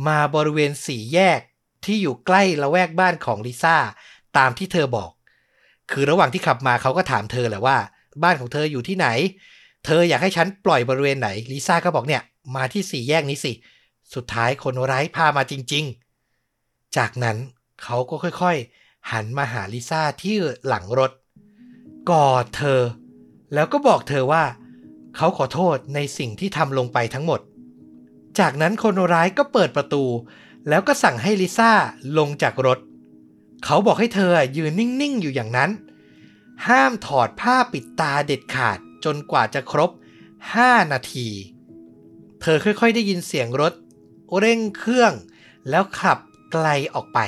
[0.09, 1.41] มาบริเวณสี่แยก
[1.85, 3.77] ที่อยู่ใกล้ละแวกบ้านของลิซ่า
[4.37, 5.11] ตามที่เธอบอก
[5.91, 7.79] คือระหว่างที่ขับมาเขาก็ถามเธอแหละว่า
[8.23, 9.07] บ้านของเธออยู่ที่ไหน
[9.85, 12.23] เธออยากให้ฉันปล่อยบริเวณไหนลิซ่าก็บอกเนี่ย
[12.57, 13.53] มาที่สี่แยกนี้สิ
[14.15, 15.85] สุดท้ายคนร้ายพามาจริง
[16.41, 17.37] ๆ จากนั้น
[17.83, 21.11] เขาก็ค่อยๆ หันมาหาลิซ่าที่หลังรถ
[22.11, 22.81] กอดเธอ
[23.55, 24.45] แล้วก็บอกเธอว่า
[25.17, 27.41] เขาขอโทษในสิ่งที่ทำลงไปทั้งหมด
[28.39, 30.05] จากนั้นคนร้ายก็เปิดประตู
[30.69, 31.73] แล้วก็สั่งให้ลิซ่า
[32.19, 32.79] ลงจากรถ
[33.65, 35.71] เขาบอกให้เธอยืนนิ่ง ๆ อยู่อย่างนั้น
[36.67, 39.91] ห้ามถอดผ้าปิดตาเด็ดขาดจนกว่าจะครบ
[40.41, 41.29] 5 นาที
[42.41, 43.73] เธอค่อยๆ ได้ยินเสียงรถ
[44.39, 45.13] เร่งเครื่อง
[45.71, 46.19] แล้วขับ
[46.53, 47.19] ไกลออกไป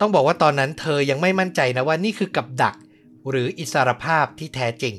[0.00, 2.74] ต้องบอกว่าตอนนั้นเธอยังไม่มั่นใจนะว่านี่คือกับดัก
[3.30, 4.94] หรืออิสรภาพที่แท้จริง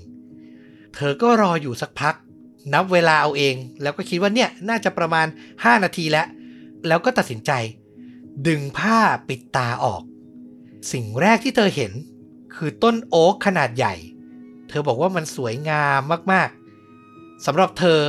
[0.95, 2.15] เธอก็รออยู่สักพัก
[2.73, 6.27] นับเวลาเอาเอง แล้วก็คิดว่าเนี่ยน่าจะประมาณ 5 นาทีแล้ว
[6.87, 7.51] แล้วก็ตัดสินใจ
[8.47, 10.01] ดึงผ้าปิดตาออก
[10.91, 11.91] สิ่งแรกที่เธอเห็น
[12.55, 13.95] คือต้นโอ๊กขนาดใหญ่
[14.69, 16.01] เธอบอกว่ามันสวยงาม
[16.31, 17.99] มากๆสำหรับเธอ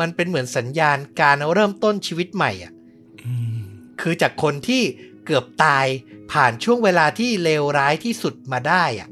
[0.00, 2.72] มันเป็นเหมือนสัญญาณการเริ่มต้นชีวิตใหม่อะ
[4.00, 4.82] คือจากคนที่
[5.24, 5.86] เกือบตาย
[6.32, 9.08] ผ่านช่วงเวลาที่เลวร้ายที่สุดมาได้อะ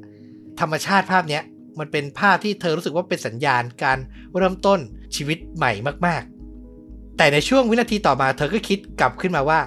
[0.61, 1.43] ธรรมชาติภาพเนี้ย
[1.79, 3.99] มันเป็นภาพที่เธอรู้สึกว่าเป็นสัญญาณการ
[4.37, 4.81] เริ่มต้น
[5.15, 5.73] ชีวิตใหม่
[6.07, 6.23] มาก
[6.71, 9.61] ๆ แต่ในช่วงวินาทีต่อมาเธอก็คิดกลับขึ้นมาว่า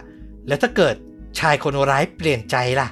[0.47, 0.95] แล้วถ้าเกิด
[1.39, 2.87] ชายคนร้ายเปลี่ยนใจล่ะ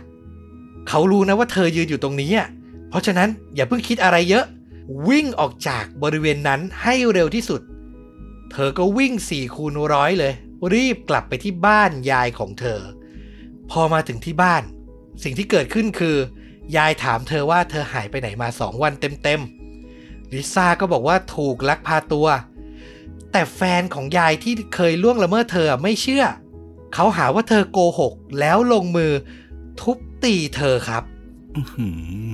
[0.88, 2.48] เขารู้นะว่าเธอยืนอยู่ตรงนี้อะ
[2.90, 4.46] เพราะฉะนั้นอย่าเพิ่งคิดอะไรเยอะ
[5.10, 7.62] วิ่งออกจากบริเวณนั้นให้เร็วที่สุด
[8.52, 10.34] เธอก็วิ่งสี่คูณร้อยเลย
[10.74, 12.80] รีบกลับไปที่บ้านยายของเธอ
[13.72, 14.64] พอมาถึงที่บ้าน
[15.24, 16.18] สิ่งที่เกิดขึ้นคือ
[16.76, 22.28] ยายถามเธอว่าเธอหายไปไหนมาสองวันเต็มๆ ลิซ่าก็บอกว่าถูกลักพาตัว
[23.32, 26.26] แต่แฟนของยายที่เคยล่วงละเมิดเธอไม่เชื่อ
[26.94, 29.12] เขาหาว่าเธอโกหก แล้วลงมือ
[29.82, 31.04] ทุบตีเธอครับ
[31.56, 31.88] อื้อหื
[32.30, 32.34] อ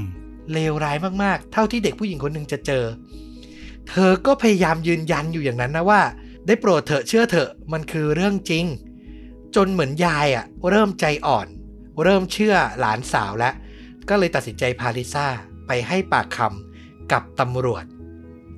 [0.54, 2.84] เลวร้ายมากๆ เท่าที่เด็กผู้หญิงคนหนึ่งจะเจอ
[3.90, 6.02] เธอก็พยายามยืนยันอยู่อย่างนั้นนะว่า
[6.46, 8.66] ได้โปรดเถอะเชื่อเถอะมันคือเรื่องจริง
[9.56, 11.48] จนเหมือนยายอะ่ะเริ่มใจอ่อน
[12.04, 13.54] เริ่มเชื่อหลานสาวแล้ว
[14.10, 15.28] ก็เลยตัดสินใจพาลิซ่า
[15.68, 17.86] ไปให้ปากคำกับตำรวจ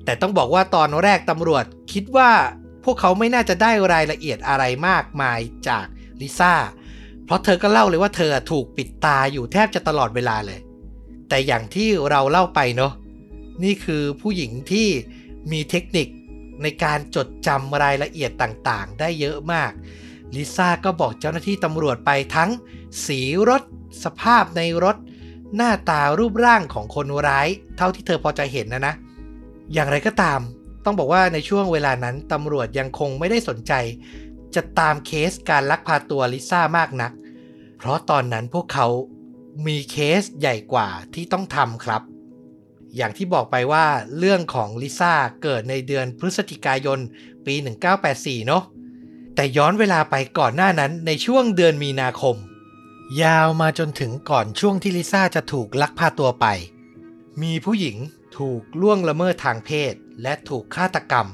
[0.04, 2.30] แต่ต้องบอกว่าตอนแรกตำรวจคิดว่า
[2.84, 5.86] พวกเขาไม่น่าจะได้รายละเอียดอะไรมากมายจาก
[6.20, 6.54] ลิซ่า
[7.24, 10.60] เพราะเธอก็เล่าเลยว่าเธอถูกปิดตาอยู่แทบจะตลอดเวลาเลย
[11.28, 12.92] แต่อย่างที่เราเล่าไปเนาะ
[13.64, 14.88] นี่คือผู้หญิงที่
[15.52, 16.08] มีเทคนิค
[16.62, 19.72] ในการจดจำรายละเอียดต่างๆ ได้เยอะมาก
[20.34, 22.50] ลิซ่าก็บอกเจ้าหน้าที่ตำรวจไปทั้ง
[23.06, 23.62] สีรถ
[24.04, 24.96] สภาพในรถ
[25.56, 28.94] หน้าตารูปร่างของคนร้าย เท่าที่เธอพอจะเห็นนะนะ
[29.72, 30.40] อย่างไรก็ตาม
[30.84, 33.72] ต้องบอกว่าในช่วงเวลานั้นตำรวจยังคงไม่ได้สนใจ
[34.54, 37.12] จะตามเคสการลักพาตัวลิซ่ามากนัก
[37.78, 38.86] เพราะตอนนั้นพวกเขา
[39.66, 42.02] มีเคสใหญ่กว่าที่ต้องทำครับ
[42.96, 43.86] อย่างที่บอกไปว่า
[44.18, 46.98] เรื่องของลิซ่าเกิดในเดือนพฤศจิกายน
[47.46, 47.54] ปี
[48.00, 48.64] 1984 เนาะ
[49.34, 52.36] แต่ย้อนเวลาไปก่อนหน้านั้นในช่วงเดือนมีนาคม
[53.22, 56.46] ยาวมาจนถึงก่อนช่วงที่ลิซ่าจะถูกลักพาตัวไป
[57.42, 57.96] มีผู้หญิง
[58.38, 61.26] ถูกล่วงละเมิดทางเพศ และถูกฆาตกรรม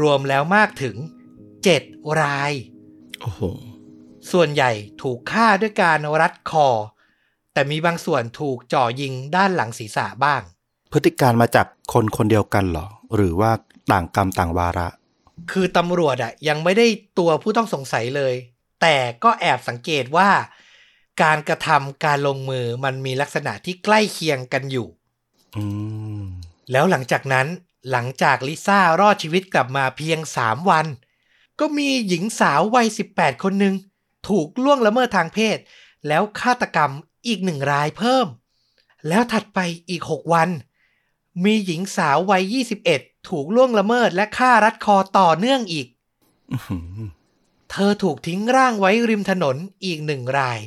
[0.00, 0.96] รวมแล้วมากถึง
[1.58, 2.52] 7 ราย
[3.20, 3.42] โอ้โห
[4.32, 4.70] ส่วนใหญ่
[5.02, 6.68] ถูกฆ่าด้วยการรัดคอ
[7.52, 10.42] แต่มีบางส่วนถูกจ่อยิงด้านหลังศีรษะบ้าง
[10.92, 13.50] พฤติการมาจากคนคนเดียวกันเหรอ หรือว่า
[13.92, 14.88] ต่างกรรมต่างวาระ
[15.52, 16.86] คือตำรวจอะยังไม่ได้
[17.18, 18.34] ตัวผู้ต้องสงสัยเลย
[18.82, 20.30] แต่ก็แอบสังเกตว่า
[21.22, 24.86] การกระทำการลงมือมันมีลักษณะที่ใกล้เคียงกันอยู่
[25.56, 25.64] อื
[26.22, 26.24] ม
[26.72, 27.46] แล้วหลังจากนั้น
[27.90, 30.86] หลังจากลิซ่ารอดชีวิตกลับมาเพียง3วัน
[31.60, 33.74] ก็มีหญิงสาววัย 18 คนหนึ่ง
[34.28, 35.58] ถูกล่วงละเมิดทางเพศ
[36.08, 36.90] แล้วฆาตกรรม
[37.26, 38.26] อีกหนึ่งรายเพิ่ม
[39.08, 40.48] แล้วถัดไปอีก 6 วัน
[41.44, 42.42] มีหญิงสาววัย
[42.90, 45.86] 21 ถูกล่วงละเมิดและฆ่ารัดคอต่อเนื่องอีก
[46.52, 47.00] อื้อหือ
[47.70, 50.60] เธอถูกทิ้งร่างไว้ริมถนนอีกหนึ่งราย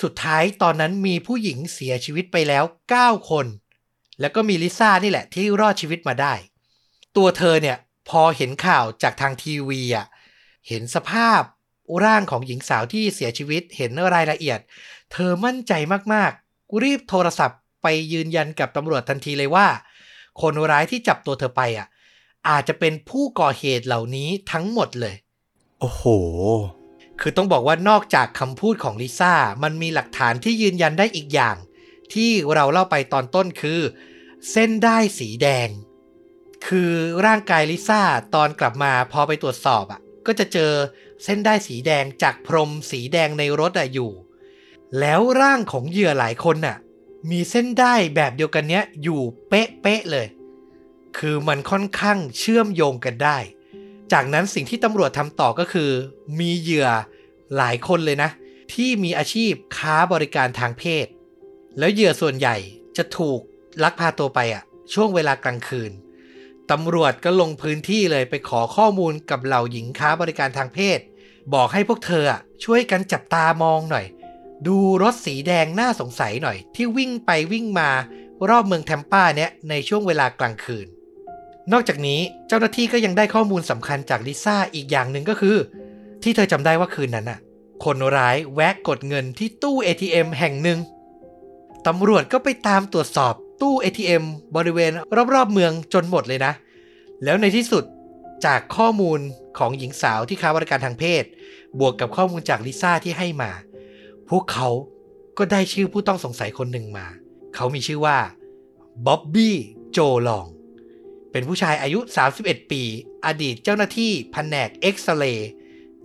[0.00, 2.64] สุดท้ายตอนนั้นมีผู้หญิงเสียชีวิตไปแล้ว
[2.96, 3.46] 9 คน
[4.20, 6.34] แล้วก็มีลิซ่านี่แหละที่รอดชีวิตมาได้
[7.16, 7.76] ตัวเธอเนี่ย
[8.08, 10.06] พอเห็นข่าวจากทางทีวีอะ
[10.68, 11.40] เห็นสภาพ
[12.04, 14.60] ร่างของหญิงสาวที่เสียชีวิตเห็นรายละเอียด
[15.12, 15.72] เธอมั่นใจ
[16.14, 19.66] มากๆ รีบโทรศัพท์ไปยืนยันกับตำรวจทันทีเลยว่า
[20.40, 21.86] คนร้ายที่จับตัวเธอไปอะ
[22.48, 25.14] อาจจะเป็นผู้ก่อเหตุเหล่านี้ทั้งหมดเลย
[25.80, 26.04] โอ้โห
[27.22, 31.56] คือต้องบอกว่านอกจากคำพูดของลิซ่า มันมีหลักฐานที่ยืนยันได้อีกอย่าง
[32.12, 33.80] ที่เราเล่าไปตอนต้นคือ
[34.50, 35.68] เส้นได้สีแดง
[36.66, 36.92] คือ
[37.26, 38.02] ร่างกายลิซ่า
[38.34, 40.72] ตอนกลับมาพอไปตรวจสอบอะ ก็จะเจอ
[41.24, 44.10] เส้นได้สีแดงจากพรมสีแดงในรถอะอยู่
[45.00, 46.76] แล้วร่างของเหยื่อหลายคนน่ะ
[47.30, 50.26] มีเส้นได้แบบเดียวกันเนี้ยอยู่เป๊ะๆเลย
[51.18, 53.38] คือมันค่อนข้างเชื่อมโยงกันได้
[54.12, 55.90] จากนั้นสิ่งที่ตำรวจทำต่อก็คือ
[56.38, 56.88] มีเหยื่อ
[57.56, 58.30] หลายคนเลยนะ
[58.74, 61.06] ที่มีอาชีพค้าบริการทางเพศ
[61.78, 62.56] แล้วเหยื่อส่วนใหญ่
[62.96, 63.40] จะถูก
[63.82, 64.62] ลักพาตัวไปอะ
[64.94, 65.92] ช่วงเวลากลางคืน
[66.70, 70.98] ตำรวจก็ลงพื้นที่เลยไปขอข้อมูลกับเหล่าหญิงค้าบริการทางเพศ
[71.54, 72.24] บอกให้พวกเธอ
[72.64, 74.06] ช่วยกันจับตามองหน่อย
[74.66, 77.90] ดูรถสีแดงน่าสงสัยหน่อย ที่วิ่งไปวิ่งมา
[78.48, 80.86] รอบเมืองแทมป้าเนี้ยในช่วงเวลากลางคืน
[81.72, 85.56] นอกจากนี้เจ้าหน้าที่ก็ยังได้ข้อมูลสำคัญจากลิซ่าอีกอย่างหนึ่งก็คือ
[86.22, 87.40] ที่เธอจำได้ว่าคืนนั้นน่ะ
[87.84, 90.78] คนร้ายแวะกดเงินที่ตู้ ATM แห่งหนึ่ง
[91.86, 94.24] ตำรวจก็ไปตามตรวจสอบตู้ ATM
[94.56, 94.92] บริเวณ
[95.34, 96.52] รอบๆเมืองจนหมดเลยนะ
[97.24, 97.84] แล้วในที่สุด
[98.46, 99.20] จากข้อมูล
[99.58, 101.24] ของหญิงสาวที่ค้าบริการทางเพศ
[101.78, 103.50] บวกกับข้อมูลจากลิซ่าที่ให้มา
[104.30, 104.68] พวกเขา
[105.38, 107.06] ก็ได้ชื่อผู้ต้องสงสัยคนหนึ่งมา
[107.54, 108.18] เขามีชื่อว่า
[109.06, 109.56] บ๊อบบี้
[109.92, 109.98] โจ
[110.28, 110.46] ลอง
[111.32, 112.00] เป็นผู้ชายอายุ
[112.36, 112.82] 31 ปี
[113.26, 115.48] อดีตเจ้าหน้าที่แผนกเอ็กซเรย์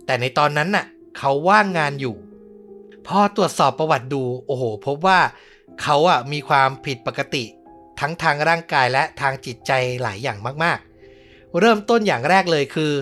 [0.06, 0.86] แต่ในตอนนั้นน่ะ
[1.18, 2.16] เขาว่างงานอยู่
[3.06, 5.20] พอตรวจสอบประวัติดู โอ้โห พบว่า
[5.82, 7.44] เขาอะมีความผิดปกติ
[8.00, 12.92] ทั้งทางร่างกายและทางจิตใจหลายอย่างมากๆ เริ่มต้นอย่างแรกเลยคือ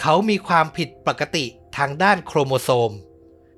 [0.00, 1.44] เขามีความผิดปกติ
[1.76, 2.90] ทางด้านโครโมโซม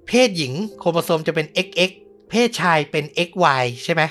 [0.06, 1.92] เพศหญิงโครโมโซมจะเป็น XX
[2.30, 4.02] เพศชายเป็น XY ใช่ไหม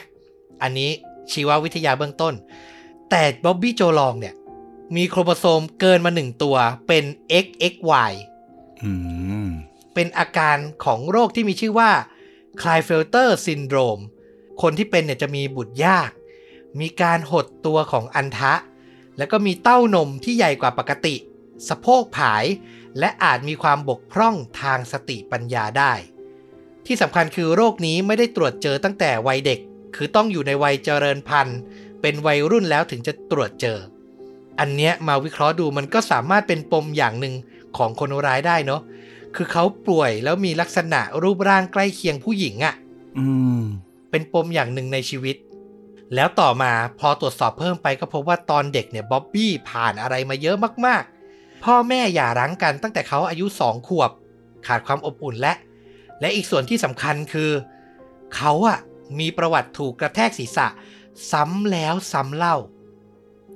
[0.61, 0.89] อันนี้
[1.31, 2.33] ชีววิทยาเบื้องต้น
[3.13, 4.35] แต่บ๊อบบี้โจลองเนี่ย
[4.95, 7.03] มีโครโมโซมเกินมาหนึ่งตัวเป็น
[7.43, 8.11] XXY
[8.83, 8.91] อื
[9.45, 9.47] ม
[9.93, 11.91] เป็นอาการของโรคที่มีชื่อว่า
[12.61, 14.03] Klinefelter syndrome
[14.61, 16.11] คนที่เป็นเนี่ยจะมีบุตรยาก
[16.79, 18.53] มีการหดตัวของอัณฑะ
[19.17, 21.15] แล้วก็มีเต้านมที่ใหญ่กว่าปกติ
[21.67, 22.45] สะโพกผาย
[22.99, 25.93] และอาจมีความบกพร่องทางสติปัญญาได้
[26.85, 29.59] ที่สำคัญคือโรคนี้ไม่ได้ตรวจเจอตั้งแต่วัยเด็ก
[29.95, 31.59] คือต้องอยู่ในวัยเจริญพันธุ์
[32.03, 33.77] เป็นวัยรุ่นแล้วถึงจะตรวจเจอ
[34.59, 37.33] อันเนี้ยมาวิเคราะห์ดูมันก็สามารถเป็นปมอย่างหนึ่ง
[37.77, 38.81] ของคนร้ายได้เนาะ
[39.35, 42.75] คือเขาป่วยแล้วมีลักษณะรูปร่างใกล้เคียงผู้หญิงอะ่ะ
[43.17, 43.27] อื
[43.59, 43.61] ม
[44.11, 45.35] เป็นปมอย่างหนึ่งในชีวิต
[46.15, 54.11] แล้วต่อมาพอตรวจสอบเพิ่มไปก็พบว่าตอนเด็กเนี่ยบ๊อบบี้ผ่านอะไรมาเยอะมากๆ พ่อแม่หย่าร้างกันตั้งแต่เขาอายุสองขวบ
[54.67, 55.53] ขาดความอบอุ่นและ
[56.19, 57.51] และอีกส่วนที่สำคัญคือ
[58.35, 58.79] เขาอะ
[59.19, 60.67] มีประวัติถูกกระแทกศีรษะ
[61.31, 62.57] ซ้ำแล้วซ้ำเล่า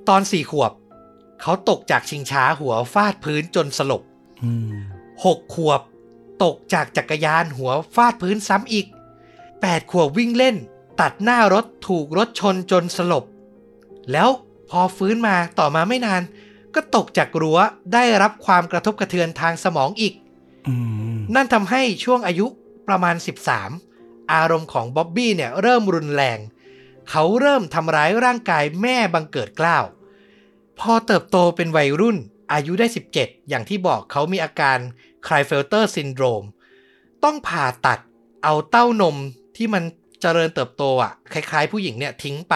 [0.08, 0.72] ตอนสี่ขวบ
[1.40, 4.02] เขาตกจากชิงช้าหัวฟาดพื้นจนสลบ
[4.44, 4.74] อืม
[5.24, 5.80] หกขวบ
[6.44, 8.86] ตกจากจักรยานหัวฟาดพื้นซ้ำอีก
[9.60, 10.56] แปดขวบวิ่งเล่น
[11.00, 13.24] ตัดหน้ารถถูกรถชนจนสลบ
[14.12, 14.28] แล้ว
[14.70, 16.22] พอฟื้นมาต่อมาไม่นาน
[16.74, 17.58] ก็ตกจากรั้ว
[17.92, 20.14] ได้รับความกระทบกระเทือนทางสมองอีก
[20.68, 20.74] อื
[21.16, 22.46] มนั่นทำให้ช่วงอายุ
[22.88, 23.16] ประมาณ
[23.72, 26.38] 13 อารมณ์ของบ๊อบบี้เนี่ยเริ่มรุนแรง
[27.10, 29.84] เขาเริ่มทำร้ายร่างกายแม่บังเกิดเกล้าว
[30.78, 32.16] พอเติบโตเป็นวัยรุ่น
[32.52, 34.78] อายุได้ 17 อย่างที่บอกเขามีอาการ
[35.26, 36.44] Klinefelter syndrome
[37.24, 37.98] ต้องผ่าตัด
[38.44, 39.16] เอาเต้านม
[39.56, 39.82] ที่มัน
[40.20, 42.54] เจริญเติบโตอะ คล้ายๆ ผู้หญิงเนี่ยทิ้งไป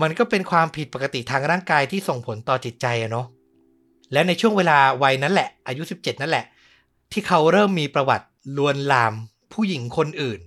[0.00, 3.26] มันก็เป็นความผิดปกติทางร่างกายที่ส่งผลต่อจิตใจอะเนาะ
[4.12, 6.44] และในช่วงเวลาวัยนั้นแหละ อายุ 17 นั่นแหละ
[7.12, 9.14] ที่เขาเริ่มมีประวัติลวนลาม
[9.52, 10.40] ผู้หญิงคนอื่น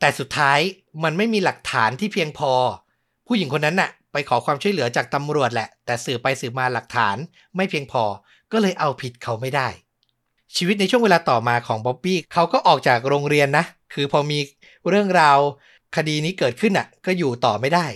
[0.00, 0.58] แต่สุดท้าย
[1.04, 2.52] มันไม่มีหลักฐานที่เพียงพอ
[3.26, 7.16] ผู้หญิงคนนั้นน่ะ ไปขอความช่วยเหลือจากตำรวจแหละ แต่สืบไปสืบมาหลักฐาน
[7.56, 8.04] ไม่เพียงพอ
[8.52, 9.68] ก็เลยเอาผิดเขาไม่ได้
[10.56, 14.38] ชีวิตในช่วงเวลาต่อมาของบ๊อบบี้เขาก็ออกจากโรงเรียนนะ คือพอมี
[14.88, 15.38] เรื่องราว
[15.96, 17.86] คดีนี้เกิดขึ้นอะ ก็อยู่ต่อไม่ได้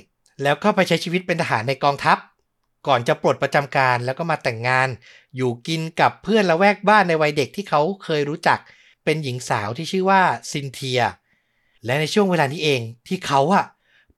[0.43, 2.19] แล้วก็ไปใช้ชีวิตเป็นทหารในกองทัพ
[2.87, 4.89] ก่อนจะปลดประจำการแล้วก็มาแต่งงาน
[5.37, 8.59] อยู่กินกับเพื่อนละแวกบ้านในวัยเด็กที่เขาเคยรู้จัก
[9.05, 11.01] เป็นหญิงสาวที่ชื่อว่าซินเทีย
[11.85, 13.65] และในช่วงเวลานี้เองที่เขาอะ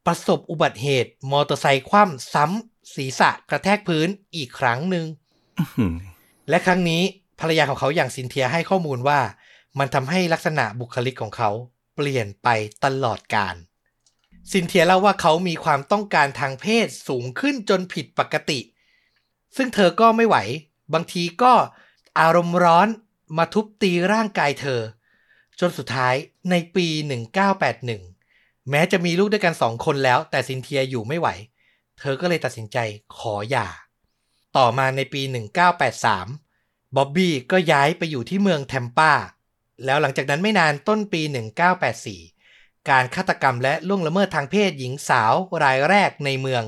[0.06, 5.06] ประสบอุบัติเหตุ มอเตอร์ไซค์คว่ำซ้ำศีรษะกระแทกพื้นอีกครั้งหนึ่ง
[5.60, 5.94] อืม
[6.48, 7.02] และครั้งนี้
[7.40, 9.20] ภรรยาของเขาอย่างซินเทียให้ข้อมูลว่า
[9.78, 11.50] มันทำให้ลักษณะบุคลิกของเขา
[11.94, 12.48] เปลี่ยนไป
[12.84, 13.54] ตลอดการ
[14.52, 18.60] ซินเทียเล่าว่าเขามีความต้องการทางเพศสูงขึ้นจนผิดปกติ
[19.56, 20.36] ซึ่งเธอก็ไม่ไหว
[20.94, 21.52] บางทีก็
[22.20, 22.88] อารมณ์ร้อน
[23.36, 24.80] มาทุบตีร่างกายเธอ
[25.60, 26.14] จนสุดท้าย
[26.50, 26.86] ในปี
[27.74, 31.28] 1981 แม้จะมีลูกด้วยกันสองคนแล้ว แต่ซินเทียอยู่ไม่ไหว
[31.98, 32.78] เธอก็เลยตัดสินใจ
[33.16, 33.68] ขอหย่า
[34.56, 35.22] ต่อมาในปี
[35.88, 39.12] 1983 บ๊อบบี้ก็ย้ายไปอยู่ที่เมืองแทมปา
[39.84, 41.22] แล้วหลังจากนั้นไม่นานต้นปี
[41.86, 46.62] 1984 การฆาตกรรมและล่วงละเมิดทางเพศหญิงสาวรายแรกในเมือง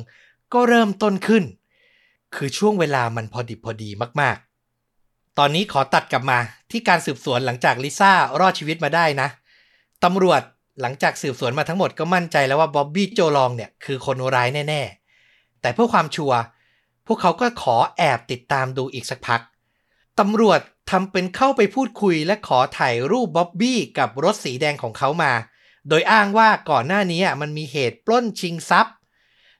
[0.52, 1.44] ก็เริ่มต้นขึ้น
[2.34, 4.38] คือช่วงเวลามันพอดิบพอดีมาก
[5.38, 6.38] ตอนนี้ขอตัดกลับมา
[6.70, 9.28] ที่การสืบสวนหลังจากลิซ่ารอดชีวิตมาได้นะ
[10.04, 10.42] ตำรวจ
[10.80, 14.82] หลังจากสืบสวนมาทั้งหมดก็มั่นใจแล้วว่าบ๊อบบี้โจลองเนี่ยคือคนร้ายแน่
[15.22, 16.38] ๆ แต่เพื่อความชัวร์
[17.06, 19.40] พวกเขาก็ขอแอบติดตามดูอีกสักพัก
[20.20, 25.32] ตำรวจทำเป็นเข้าไปพูดคุยและขอถ่ายรูปบ๊อบบี้กับรถสีแดงของเขามา
[25.88, 28.94] โดยอ้างว่าก่อนหน้านี้มันมีเหตุปล้นชิงทรัพย์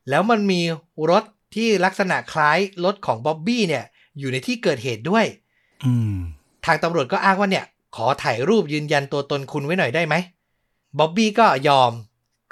[0.08, 0.60] แล้วมันมี
[1.10, 3.84] รถที่ลักษณะคล้ายรถของบ๊อบบี้เนี่ย
[4.18, 5.26] อยู่ในที่เกิดเหตุด้วย
[6.66, 7.64] ทางตำรวจก็อ้างว่าเนี่ย
[7.96, 10.14] ขอถ่ายรูปยืนยันตัวตนคุณไว้หน่อยได้ไหม
[10.98, 11.92] บ๊อบบี้ก็ยอม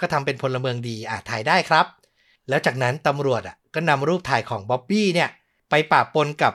[0.01, 1.87] ก็ทำเป็นพลเมืองดีอะถ่ายได้ครับ
[2.49, 5.29] แล้วจากนั้นตำรวจอะก็นำรูปถ่ายของบ๊อบบี้เนี่ย
[5.71, 6.53] ไปปะปนกับ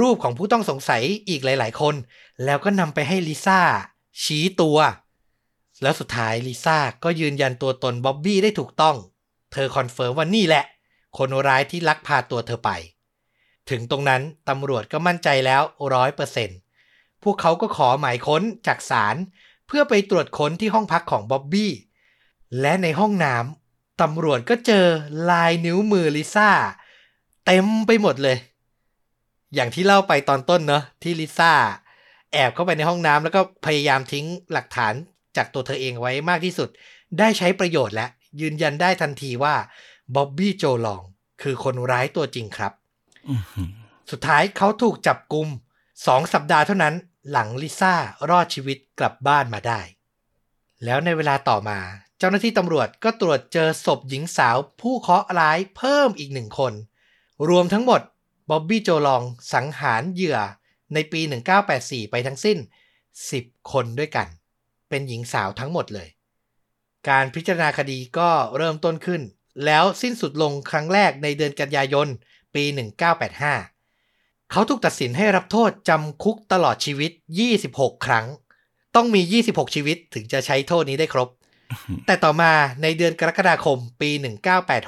[0.00, 1.94] รูปของผู้ต้องสงสัยอีกหลาย ๆ คน
[2.44, 3.60] แล้วก็นำไปให้ลิซ่า
[4.22, 4.78] ชี้ตัว
[5.82, 8.96] แล้วสุดท้ายลิซ่าก็ยืนยันตัวตนบ๊อบบี้ได้ถูกต้อง
[9.52, 10.64] เธอ confirm ว่านี่แหละ
[11.18, 12.70] คนร้ายที่ลักพาตัวเธอไป
[13.70, 15.62] ถึงตรงนั้นตำรวจก็มั่นใจแล้ว
[15.94, 16.58] ร้อยเปอร์เซ็นต์
[17.22, 19.16] พวกเขาก็ขอหมายค้นจากศาล
[19.66, 21.72] เพื่อไปตรวจค้นที่ห้องพักของบ๊อบบี้
[22.60, 24.86] และในห้องน้ำตำรวจก็เจอ
[25.30, 26.50] ลายนิ้วมือลิซ่า
[27.46, 28.38] เต็มไปหมดเลย
[29.54, 31.52] อย่างที่เล่าไปตอนต้นเนอะที่ลิซ่า
[32.32, 34.94] แอบเข้าไปในห้องน้ำแล้วก็พยายามทิ้งหลักฐาน
[35.36, 36.68] จากตัวเธอเองไว้มากที่สุด
[37.18, 38.06] ได้ใช้ประโยชน์และ
[38.40, 39.54] ยืนยันได้ทันทีว่า
[40.14, 41.02] บ๊อบบี้โจลอง
[41.42, 42.72] คือคนร้ายตัวจริงครับ
[44.10, 45.48] สุดท้ายเขาถูกจับกุม
[46.06, 46.94] สองสัปดาห์เท่านั้น
[47.30, 47.94] หลังลิซ่า
[48.30, 49.80] รอดชีวิตกลับบ้านมาได้
[50.84, 51.78] แล้วในเวลาต่อมา
[52.18, 56.72] เจ้าหน้าที่ตำรวจก็ตรวจเจอศพหญิงสาวผู้เคราะห์ร้ายเพิ่มอีกหนึ่งคน
[57.48, 58.00] รวมทั้งหมด
[58.50, 59.22] บ๊อบบี้โจลอง
[59.54, 60.38] สังหารเหยื่อ
[60.94, 61.20] ในปี
[61.66, 62.58] 1984 ไปทั้งสิ้น
[63.14, 64.28] 10 คนด้วยกัน
[64.88, 66.08] เป็นหญิงสาวทั้งหมดเลย
[67.08, 69.22] การพิจารณาคดีก็เริ่มต้นขึ้น
[69.64, 72.08] แล้วสิ้นสุดลงครั้งแรกในเดือนกันยายน
[72.56, 72.64] ปี
[73.38, 77.10] 1985 เขาถูกตัดสินให้รับโทษจำคุกตลอดชีวิต
[77.58, 78.26] 26 ครั้ง
[78.94, 81.28] ต้องมี 26 ชีวิตถึงจะใช้โทษนี้ได้ครบ
[82.06, 84.10] แต่ต่อมาในเดือนกรกฎาคมปี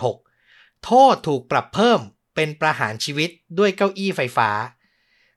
[0.05, 2.01] 1986 โทษถูกปรับเพิ่ม
[2.35, 4.51] เป็นประหารชีวิตด้วยเก้าอี้ไฟฟ้า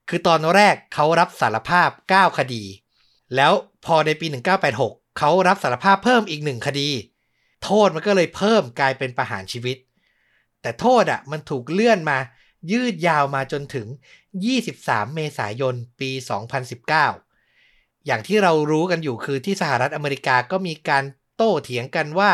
[0.09, 2.63] คือตอนแรกเขารับสารภาพ 9 คดี
[3.35, 3.53] แล้ว
[3.85, 4.27] พอในปี
[4.73, 6.89] 1986 เขารับสารภาพเพิ่มอีกหนึ่งคดี
[7.63, 9.77] โทษมันก็เลยเพิ่มกลายเป็นประหารชีวิต
[10.61, 12.17] แต่โทษอะมันถูกเลื่อนมา
[12.71, 13.87] ยืดยาวมาจนถึง
[14.51, 16.11] 23 เมษายน ปี
[17.29, 21.03] 2019 อย่างที่เรารู้กันอยู่คือที่สหรัฐอเมริกาก็มีการ
[21.35, 22.31] โต้เถียงกันว่า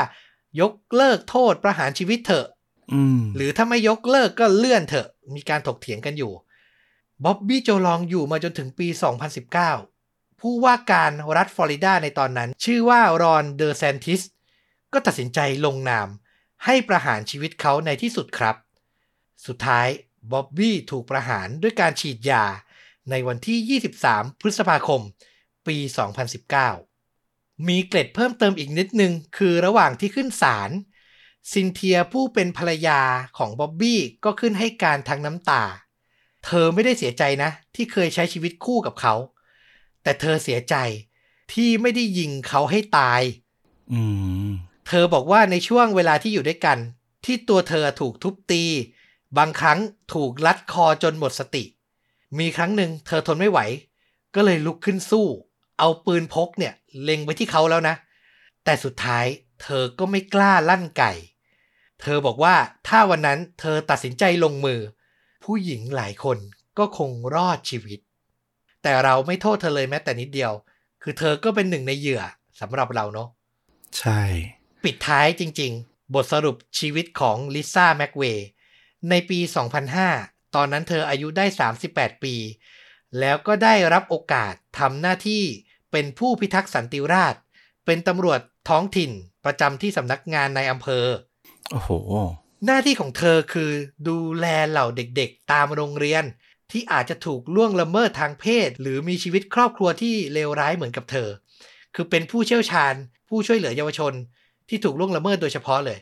[0.61, 2.47] ยกเลิกโทษประหารชีวิตเถอะ
[2.93, 6.33] อืมหรือถ้าไม่ยกเลิกก็เลื่อนเถอะ มีการถกเถียงกันอยู่
[7.23, 8.87] บ๊อบบี้โจลองอยู่มาจนถึงปี
[9.63, 14.21] 2019 ผู้ว่าการรัฐฟลอริดาในตอนนั้น ชื่อว่ารอนเดอแซนติส
[14.93, 16.07] ก็ตัดสินใจลงนาม
[16.65, 18.55] ให้ประหารชีวิตเขาในที่สุดครับ
[19.45, 19.87] สุดท้าย
[20.31, 22.45] บ๊อบบี้ถูกประหารด้วยการฉีดยา
[23.09, 25.01] ในวันที่ 23 พฤษภาคม
[25.67, 25.77] ปี
[26.73, 30.71] 2019 มีเกร็ดเพิ่มเติมอีกนิดนึง คือระหว่างที่ขึ้นศาล
[31.51, 33.01] ซินเทียผู้เป็นภรรยา
[33.37, 35.63] ของบ๊อบบี้ก็ขึ้นให้การทางน้ำตา
[36.45, 39.15] เธอไม่ได้เสียใจนะ ที่เคยใช้ชีวิตคู่กับเขา
[40.03, 40.75] แต่เธอเสียใจ
[41.53, 43.21] ที่ไม่ได้ยิงเขาให้ตาย
[43.91, 44.01] อื
[44.49, 44.51] ม
[44.87, 46.77] เธอบอกว่าในช่วงเวลาที่อยู่ด้วยกัน
[47.25, 48.63] ที่ตัวเธอถูกทุบตี
[49.37, 49.79] บางครั้ง
[50.13, 51.63] ถูกลัดคอจนหมดสติ
[52.39, 53.59] มีครั้งหนึ่งเธอทนไม่ไหว
[54.35, 55.27] ก็เลยลุกขึ้นสู้
[55.79, 56.73] เอาปืนพกเนี่ย
[57.03, 57.95] เล็งไปที่เขาแล้วนะ
[58.63, 59.25] แต่สุดท้าย
[59.63, 61.13] เธอก็ไม่กล้าลั่นไก่
[62.01, 62.55] เธอบอกว่า
[62.87, 64.79] ถ้าวันนั้นเธอตัดสินใจลงมือ
[65.43, 66.37] ผู้หญิงหลายคน
[66.77, 67.99] ก็คงรอดชีวิต
[68.83, 70.51] แต่เราไม่โทษเธอเลยแม้แต่นิดเดียว
[71.03, 72.23] คือเธอก็เป็นหนึ่งในเหยื่อ
[72.59, 73.29] สำหรับเราเนาะ
[73.99, 74.21] ใช่
[74.87, 78.47] ปิดท้ายจริง ๆ บทสรุปชีวิตของลิซ่าแม็กเวย์
[79.09, 79.39] ในปี
[79.97, 81.45] 2005 ตอนนั้นเธออายุได้
[81.83, 82.35] 38 ปี
[83.19, 85.43] แล้วก็ได้รับโอกาสทำหน้าที่
[85.91, 87.41] เป็นผู้พิทักษ์สันติราษฎร์
[87.85, 89.11] เป็นตำรวจท้องถิ่น
[89.45, 91.05] ประจำที่สำนักงานในอำเภอ
[91.71, 91.89] โอ้โห
[92.65, 93.71] หน้าที่ของเธอคือ
[94.07, 96.23] ดูแลเหล่าเด็กๆ ตามโรงเรียน
[96.71, 101.29] ที่อาจจะถูกล่วงละเมิดทางเพศ หรือมีชีวิตครอบครัวที่เลวร้ายเหมือนกับเธอ
[101.95, 102.93] คือเป็นผู้เชี่ยวชาญ
[103.29, 104.13] ผู้ช่วยเหลือเยาวชน
[104.69, 105.99] ที่ถูกล่วงละเมิดโดยเฉพาะเลย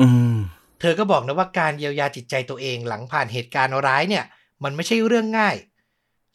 [0.00, 0.36] อืม
[0.80, 4.24] เธอก็บอกนะว่าการเยียวยาจิตใจตัวเองหลังผ่านเหตุการณ์ร้ายเนี่ย
[4.64, 5.56] มันไม่ใช่เรื่องง่าย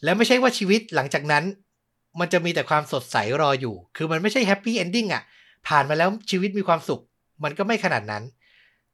[0.04, 1.44] และไม่ใช่ว่าชีวิตหลังจากนั้น
[2.20, 5.24] มันจะมีแต่ความสดใสรออยู่ คือมันไม่ใช่แฮปปี้เอนดิ้งอะ
[5.68, 7.02] ผ่านมาแล้วชีวิตมีความสุข
[7.44, 8.24] มันก็ไม่ขนาดนั้น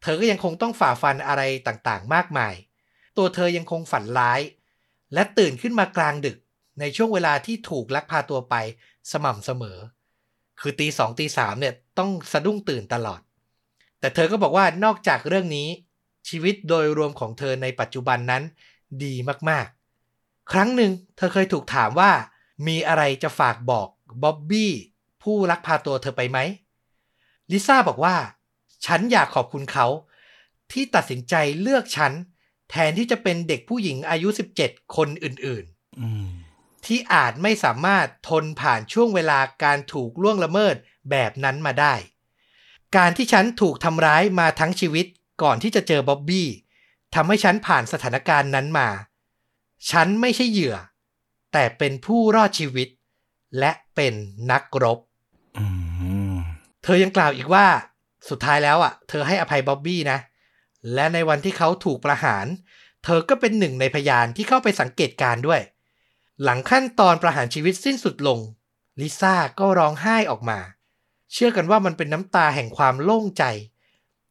[0.02, 2.54] เธอก็ยังคงต้องฝ่าฟันอะไรต่างๆ มากมาย
[3.18, 4.42] ตัวเธอยังคงฝันร้าย
[5.14, 6.38] และตื่นขึ้นมากลางดึก
[6.80, 8.56] ในช่วงเวลาที่ถูกลักพาตัวไป
[9.12, 9.78] สม่ำเสมอ
[10.64, 13.22] คือตีสองตีสามเนี่ยต้องสะดุ้งตื่นตลอด
[14.00, 15.68] แต่เธอก็บอกว่านอกจากเรื่องนี้
[16.30, 18.44] ชีวิตโดยรวมของเธอในปัจจุบันนั้น
[19.04, 19.14] ดี
[19.50, 22.12] มากๆ ครั้งหนึ่งเธอเคยถูกถามว่า
[22.68, 23.88] มีอะไรจะฝากบอก
[24.24, 24.72] บ๊อบบี้
[25.24, 26.40] ผู้ลักพาตัวเธอไปไหม
[27.52, 28.16] ลิซ่าบอกว่า
[28.86, 29.88] ฉันอยากขอบคุณเขา
[30.72, 32.12] ที่ตัดสินใจเลือกฉัน
[32.70, 34.30] แทนที่จะเป็นเด็กผู้หญิงอายุ
[34.62, 36.43] 17 คนอื่นๆ
[36.86, 40.76] ที่อาจไม่สามารถทนผ่านช่วงเวลาการถูกล่วงละเมิด
[41.12, 41.94] แบบนั้นมาได้
[42.98, 45.06] การที่ฉันถูกทำร้ายมาทั้งชีวิต
[45.44, 46.48] ก่อนที่จะเจอบ๊อบบี้
[47.16, 48.90] ทำให้ฉันผ่านสถานการณ์นั้นมา
[49.92, 50.76] ฉันไม่ใช่เหยื่อ
[51.54, 52.88] แต่เป็นผู้รอดชีวิต
[53.60, 54.14] และเป็น
[54.52, 55.00] นักรบ
[55.58, 55.66] อื
[56.34, 56.36] ม
[56.84, 57.66] เธอยังกล่าวอีกว่า
[58.30, 60.20] สุดท้ายแล้วอะ เธอให้อภัยบ๊อบบี้นะ
[60.94, 62.46] และในวันที่เขาถูกประหาร
[63.04, 65.62] เธอก็เป็นหนึ่งในพยานที่เข้าไปสังเกตการณ์ด้วย
[66.42, 68.40] หลังขั้นตอนประหารชีวิตสิ้นสุดลง
[69.00, 70.60] ลิซ่าก็ร้องไห้ออกมา
[71.34, 73.44] เชื่อกันว่ามันเป็นน้ำตาแห่งความโล่งใจ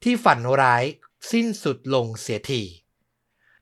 [0.02, 0.84] ที่ฝันร้าย
[1.32, 2.62] สิ้นสุดลงเสียที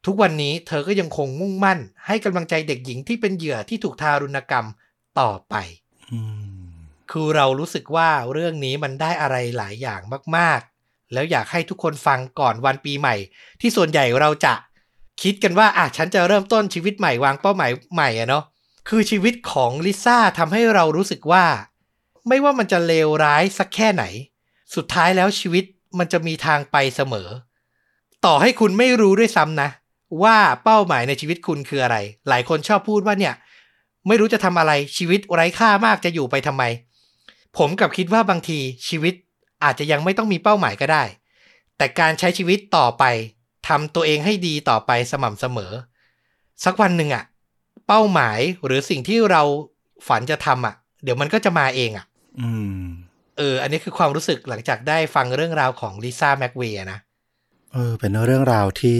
[0.06, 4.66] ทุกวันนี้เธอก็ยังคงมุ่งมั่น ให้กำลังใจเด็กหญิงที่เป็นเหยื่อที่ถูกทารุณกรรม
[5.20, 5.54] ต่อไป
[6.12, 6.20] อื
[6.60, 6.70] ม
[7.10, 10.00] คือเรารู้สึกว่าเรื่องนี้มันได้อะไรหลายอย่าง
[10.36, 13.16] มาก ๆ แล้วอยากให้ทุกคนฟังก่อนวันปีใหม่
[13.60, 14.54] ที่ส่วนใหญ่เราจะ
[15.22, 18.44] คิดกันว่าอะฉันจะเริ่มต้นชีวิตใหม่วางเป้าหมายใหม่อะเนาะ
[18.88, 21.44] คือชีวิตของลิซ่าทำให้เรารู้สึกว่า
[22.28, 24.04] ไม่ว่ามันจะเลวร้ายสักแค่ไหน
[24.74, 25.64] สุดท้ายแล้วชีวิต
[25.98, 27.28] มันจะมีทางไปเสมอ
[28.24, 29.68] ต่อให้คุณไม่รู้ด้วยซ้ำนะ
[30.22, 31.96] ว่าเป้าหมายในชีวิตคุณคืออะไร
[32.28, 33.34] หลายคนชอบพูดว่าเนี่ย
[34.08, 36.62] ไม่รู้จะทำอะไรชีวิตไร้ค่ามากจะอยู่ไปทำไม
[37.58, 38.58] ผมกับคิดว่าบางที
[38.88, 39.14] ชีวิต
[39.64, 41.04] อาจจะยังไม่ต้องมีเป้าหมายก็ได้
[41.76, 43.04] แต่การใช้ชีวิตต่อไป
[43.70, 45.72] ทำตัวเองให้ดีต่อไปสม่ำเสมอ
[46.64, 47.24] สักวันหนึ่งอะ
[47.86, 49.42] เป้าหมายหรือสิ่งที่เรา
[50.08, 52.06] ฝันจะทำอะเดี๋ยวมันก็จะมาเองอะ
[52.40, 52.50] อื
[52.80, 52.84] ม
[53.38, 56.98] เออ อันนี้คือความรู้สึกหลังจากได้ฟังเรื่องราวของลิซ่าแม็กเวย์นะ
[57.72, 58.98] เออ เป็นเรื่องราวที่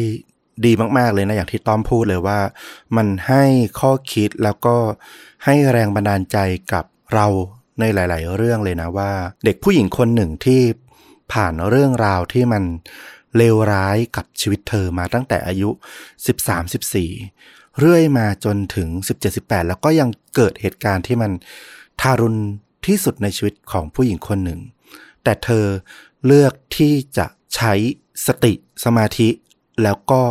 [0.64, 2.40] ดีมากๆเลยนะ อย่างที่ต้อมพูดเลยว่า
[2.96, 3.44] มันให้
[3.80, 4.76] ข้อคิดแล้วก็
[5.44, 6.36] ให้แรงบันดาลใจ
[6.72, 7.26] กับเรา
[7.80, 9.10] ในหลาย ๆ เรื่องเลยนะว่า
[9.44, 10.62] เด็กผู้หญิงคนหนึ่งที่
[11.32, 12.62] ผ่านเรื่องราวที่มัน
[13.36, 15.70] เลวร้ายกับชีวิตเธอมาตั้งแต่อายุ
[16.94, 18.88] 13-14 เรื่อยมาจนถึง
[19.28, 21.30] 17-18 แล้วก็ยังเกิดเหตุการณ์ที่มัน
[22.00, 22.40] ทารุณ
[22.86, 24.60] ที่สุดในชีวิตของผู้หญิงคนหนึ่ง
[25.24, 25.64] แต่เธอ
[26.26, 27.72] เลือกที่จะใช้
[28.26, 28.52] สติ
[28.84, 29.28] สมาธิ
[29.82, 30.22] แล้วก็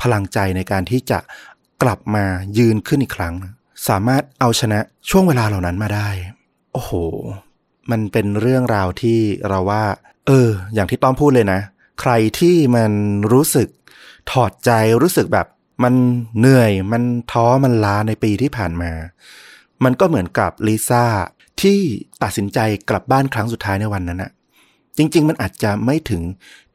[0.00, 1.18] พลังใจในการที่จะ
[1.82, 2.24] กลับมา
[2.58, 3.34] ยืนขึ้นอีกครั้ง
[3.88, 4.78] สามารถเอาชนะ
[5.10, 6.08] ช่วงเวลาเหล่านั้นมาได้
[6.72, 6.92] โอ้โห
[7.90, 9.84] มันเป็นเรื่องราวที่เราว่า
[10.26, 11.60] เออ อย่างที่ต้อมพูดเลยนะ
[12.00, 12.92] ใครที่มัน
[13.32, 13.68] รู้สึก
[14.30, 14.70] ถอดใจ
[15.02, 15.46] รู้สึกแบบ
[15.84, 15.94] มัน
[16.38, 18.92] เหนื่อยมันท้อมันล้าในปีที่ผ่านมา
[19.84, 21.04] มันก็เหมือนกับลิซ่า
[21.62, 21.78] ที่
[22.22, 24.30] ตัดสินใจกลับบ้านครั้งสุดท้ายในวันนั้นอะ
[24.96, 26.22] จริง ๆ มันอาจจะไม่ถึง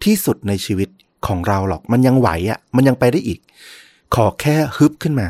[0.03, 0.89] ที่สุดในชีวิต
[1.27, 3.39] ของเราหรอก มันยังไหวอะมันยังไปได้อีก
[4.15, 5.29] ขอแค่ฮึบขึ้นมา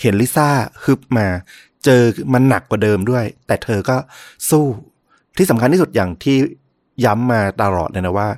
[0.00, 0.48] เห็นลิซ่า
[0.84, 1.26] ฮึบมา
[1.84, 3.96] เจอมันหนักกว่าเดิมด้วย แต่เธอก็
[4.50, 4.64] สู้
[5.36, 6.36] ที่สำคัญที่สุดอย่างที่
[7.04, 8.28] ย้ำมาตลอดเลยนะว่า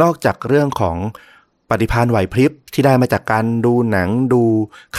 [0.00, 0.96] นอกจากเรื่องของ
[1.70, 4.42] ปฏิภาณไหวพริบที่ได้มาจากการดูหนังดู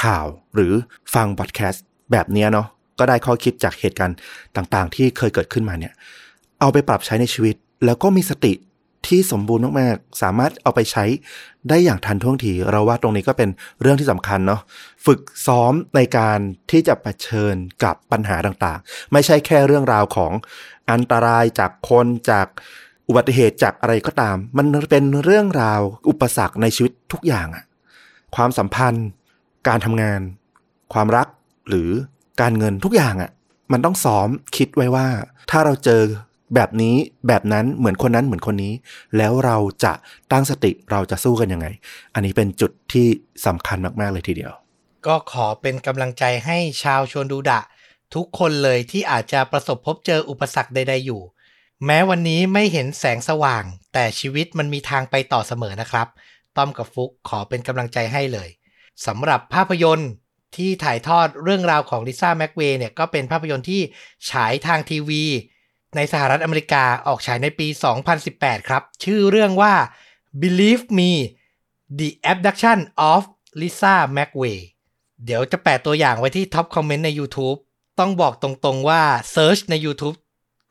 [0.01, 0.25] ข่าว
[0.55, 0.73] หรือ
[1.13, 2.67] ฟังพอดแคสต์แบบนี้เนาะ
[2.99, 4.17] ก็ได้ข้อคิดจากเหตุการณ์
[4.55, 5.93] ต่างๆ ที่เคยเกิดขึ้นมาเนี่ย
[6.59, 8.53] เอาไปปรับใช้ในชีวิต แล้วก็มีสติ
[9.07, 11.05] ที่สมบูรณ์มากๆ สามารถเอาไปใช้
[11.69, 13.49] ได้อย่างทันท่วงที เราว่าตรงนี้ก็เป็น
[13.81, 14.61] เรื่องที่สำคัญเนาะ
[15.05, 16.39] ฝึกซ้อมในการ
[16.71, 20.31] ที่จะะเผชิญกับปัญหาต่างๆ ไม่ใช่แค่เรื่องราวของ
[20.91, 22.47] อันตรายจากคนจาก
[23.07, 27.65] อุบัติเหตุจากอะไรก็ตาม มันเป็นเรื่องราวอุปสรรคในชีวิตทุกอย่างอะ
[28.35, 29.07] ความสัมพันธ์
[29.67, 30.21] การทำงาน
[30.93, 31.27] ความรัก
[31.69, 31.89] หรือ
[32.41, 33.31] การเงินทุกอย่างอะ
[33.71, 34.27] มันต้องซ้อม
[34.57, 35.07] คิดไว้ว่า
[35.51, 36.01] ถ้าเราเจอ
[36.55, 36.95] แบบนี้
[37.27, 38.73] แบบนั้นเหมือนคนนั้นเหมือนคนนี้
[39.17, 39.93] แล้วเราจะ
[40.31, 41.67] ตั้งสติเราจะสู้กันยังไง
[42.13, 43.07] อันนี้เป็นจุดที่
[43.45, 44.51] สำคัญมาก ๆ เลยทีเดียว
[45.07, 47.61] ก็ขอเป็นกำลังใจให้ชาวชวนดูดะ
[48.15, 51.21] ทุกคนเลยที่อาจจะประสบพบเจออุปสรรคใด ๆอยู่
[51.85, 53.63] แม้วันนี้ไม่เห็นแสงสว่าง
[53.93, 56.07] แต่ชีวิตมันมีทางไปต่อเสมอนะครับ
[56.57, 58.49] ต้อมกับฟุกขอเป็นกำลังใจให้เลย
[59.05, 60.11] สำหรับภาพยนตร์
[60.55, 63.81] ที่ถ่ายทอดเรื่องราวของลิซ่าแม็กเวย์เนี่ยก็เป็นภาพยนตร์ที่
[64.29, 65.23] ฉายทางทีวี
[65.95, 67.67] ในสหรัฐอเมริกาออกฉายในปี
[68.17, 69.73] 2018 ครับ ชื่อเรื่องว่า
[70.41, 71.11] Believe Me
[71.99, 72.79] The Abduction
[73.11, 73.21] of
[73.59, 74.59] Lisa McVey
[75.25, 77.57] เดี๋ยวจะแปะตัวอย่างไว้ที่ top comment ใน YouTube
[77.99, 80.15] ต้องบอกตรงๆว่า search ใน YouTube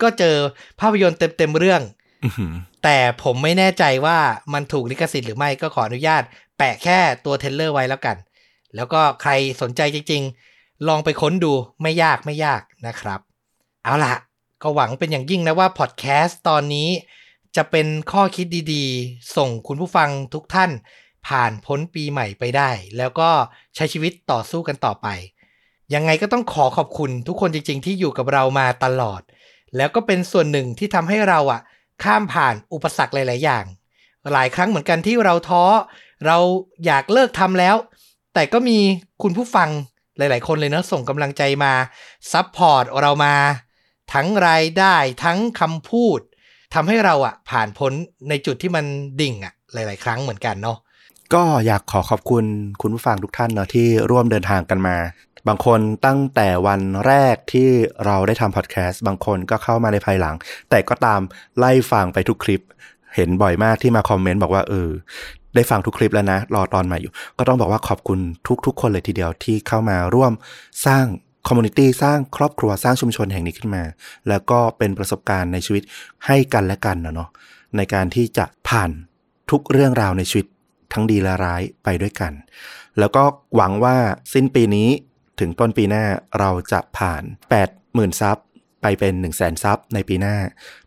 [0.02, 0.36] ก็เจอ
[0.80, 1.82] ภาพยนตร์เต็มๆเรื่อง
[2.24, 2.52] อื้อหือ
[2.84, 4.18] แต่ผมไม่แน่ใจว่า
[4.52, 6.22] มันถูกลิขสิทธิ์หรือไม่ก็ขออนุญาต
[6.58, 8.16] แปะแค่ตัว trailer ไว้แล้วกัน
[8.74, 9.30] แล้วก็ใคร
[9.60, 10.22] สนใจจริง
[10.54, 13.20] ๆ ลองไปค้นดูไม่ยากไม่ยากนะครับ
[13.84, 14.14] เอาล่ะ
[14.62, 16.88] ก็หวังเป็นอย่างยิ่งนะว่าพอดแคสต์ตอนนี้
[17.56, 20.70] จะเป็นข้อคิดดีๆ ส่งคุณผู้ฟังทุกท่าน
[21.26, 23.30] ผ่านพ้นปีใหม่ไปได้ แล้วก็
[23.74, 25.08] ใช้ชีวิตต่อสู้กันต่อไป
[25.94, 29.22] ยังไงก็ต้องขอขอบคุณทุกคนจริง ๆ ที่อยู่กับเรามาตลอด
[29.76, 31.60] แล้วก็เป็นส่วนหนึ่งที่ทำให้เราอะ
[32.02, 33.64] ข้ามผ่านอุปสรรคหลาย ๆ อย่าง
[34.32, 35.64] หลายครั้งเหมือนกันที่เราท้อ
[36.26, 36.38] เรา
[36.86, 37.76] อยากเลิกทำแล้ว
[38.34, 38.78] แต่ก็มี
[39.22, 39.68] คุณผู้ฟัง
[40.18, 41.72] หลาย ๆ คนเลยเนาะส่งกำลังใจมา
[42.32, 43.34] support เรามา
[44.12, 46.20] ทั้งรายได้ทั้งคำพูด
[46.74, 47.92] ทำให้เราอะผ่านพ้น
[48.28, 48.84] ในจุดที่มัน
[49.20, 50.78] ดิ่งอะหลาย ๆ ครั้งเหมือนกันเนาะ
[51.34, 52.44] ก็อยากขอขอบคุณ
[52.82, 54.96] คุณผู้ฟังทุกท่านเนาะที่ร่วมเดินทางกันมา
[55.48, 57.68] บางคนตั้งแต่วันแรกที่
[58.04, 60.36] เราได้ทำพอดแคสต์บางคนก็เข้ามาในภายหลัง
[60.70, 61.20] แต่ก็ตาม
[61.58, 62.62] ไล่ฟังไปทุกคลิป
[63.14, 64.90] เห็นบ่อยมากที่มา comment บอกว่าเออ
[65.54, 68.18] ได้ฟังทุกคลิปแล้วนะ รอตอนใหม่อยู่ ก็ต้องบอกว่าขอบคุณ
[68.66, 70.32] ทุกๆ คนเลยทีเดียวที่เข้ามาร่วม
[70.86, 71.04] สร้าง
[71.46, 73.82] community สร้างครอบครัวสร้างชุมชนแห่งนี้ขึ้นมา
[74.28, 75.82] แล้วก็เป็นประสบการณ์ในชีวิต
[76.26, 77.28] ให้กันและกันนะเนาะ
[77.76, 78.90] ในการที่จะผ่าน
[79.50, 80.46] ทุกเรื่องราวในชีวิต
[80.92, 82.32] ทั้งดีและร้ายไปด้วยกัน
[82.98, 83.24] แล้วก็
[83.56, 83.96] หวังว่า
[84.32, 84.88] สิ้นปีนี้
[85.40, 86.04] ถึงต้นปีหน้า
[86.38, 87.22] เราจะผ่าน
[87.72, 88.36] 80,000ซับ
[88.82, 90.36] ไปเป็น 1 0 0 0 0แสนซับในปีหน้า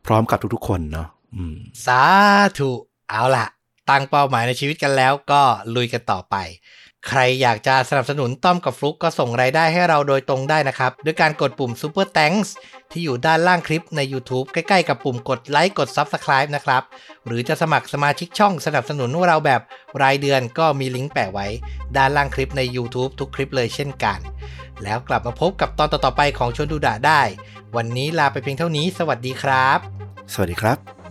[0.05, 2.01] พร้อมกับทุกๆ คนเนาะอืมสา
[2.57, 2.71] ธุ
[3.09, 3.47] เอาล่ะ
[3.89, 5.41] ตั้งเป้าหมายในชีวิตกันแล้วก็
[5.75, 6.35] ลุยกันต่อไป
[7.09, 12.49] ใครอยากจะสนับสนุนต้อมกับฟลุกก็ส่งรายได้ให้เราโดยตรงได้นะครับ ด้วยการกดปุ่ม Super Thanks
[12.91, 16.83] ที่อยู่ด้านล่างคลิปใน YouTube ใกล้ๆกับปุ่มกดไลค์กด Subscribe นะครับ
[17.25, 19.61] หรือจะสมัครสมาชิกช่องสนับสนุนเราแบบ
[20.01, 21.47] รายเดือนก็มีลิงก์แปะไว้
[21.97, 24.19] ด้านล่างคลิปใน YouTube ทุกคลิปเลยเช่นกัน
[24.83, 27.21] แล้วกลับมาพบกับตอนต่อๆไปของชวนดูดะได้
[27.75, 29.79] วันนี้ลาไปเพียงเท่านี้ สวัสดีครับ
[30.33, 31.04] สวัสดีครับ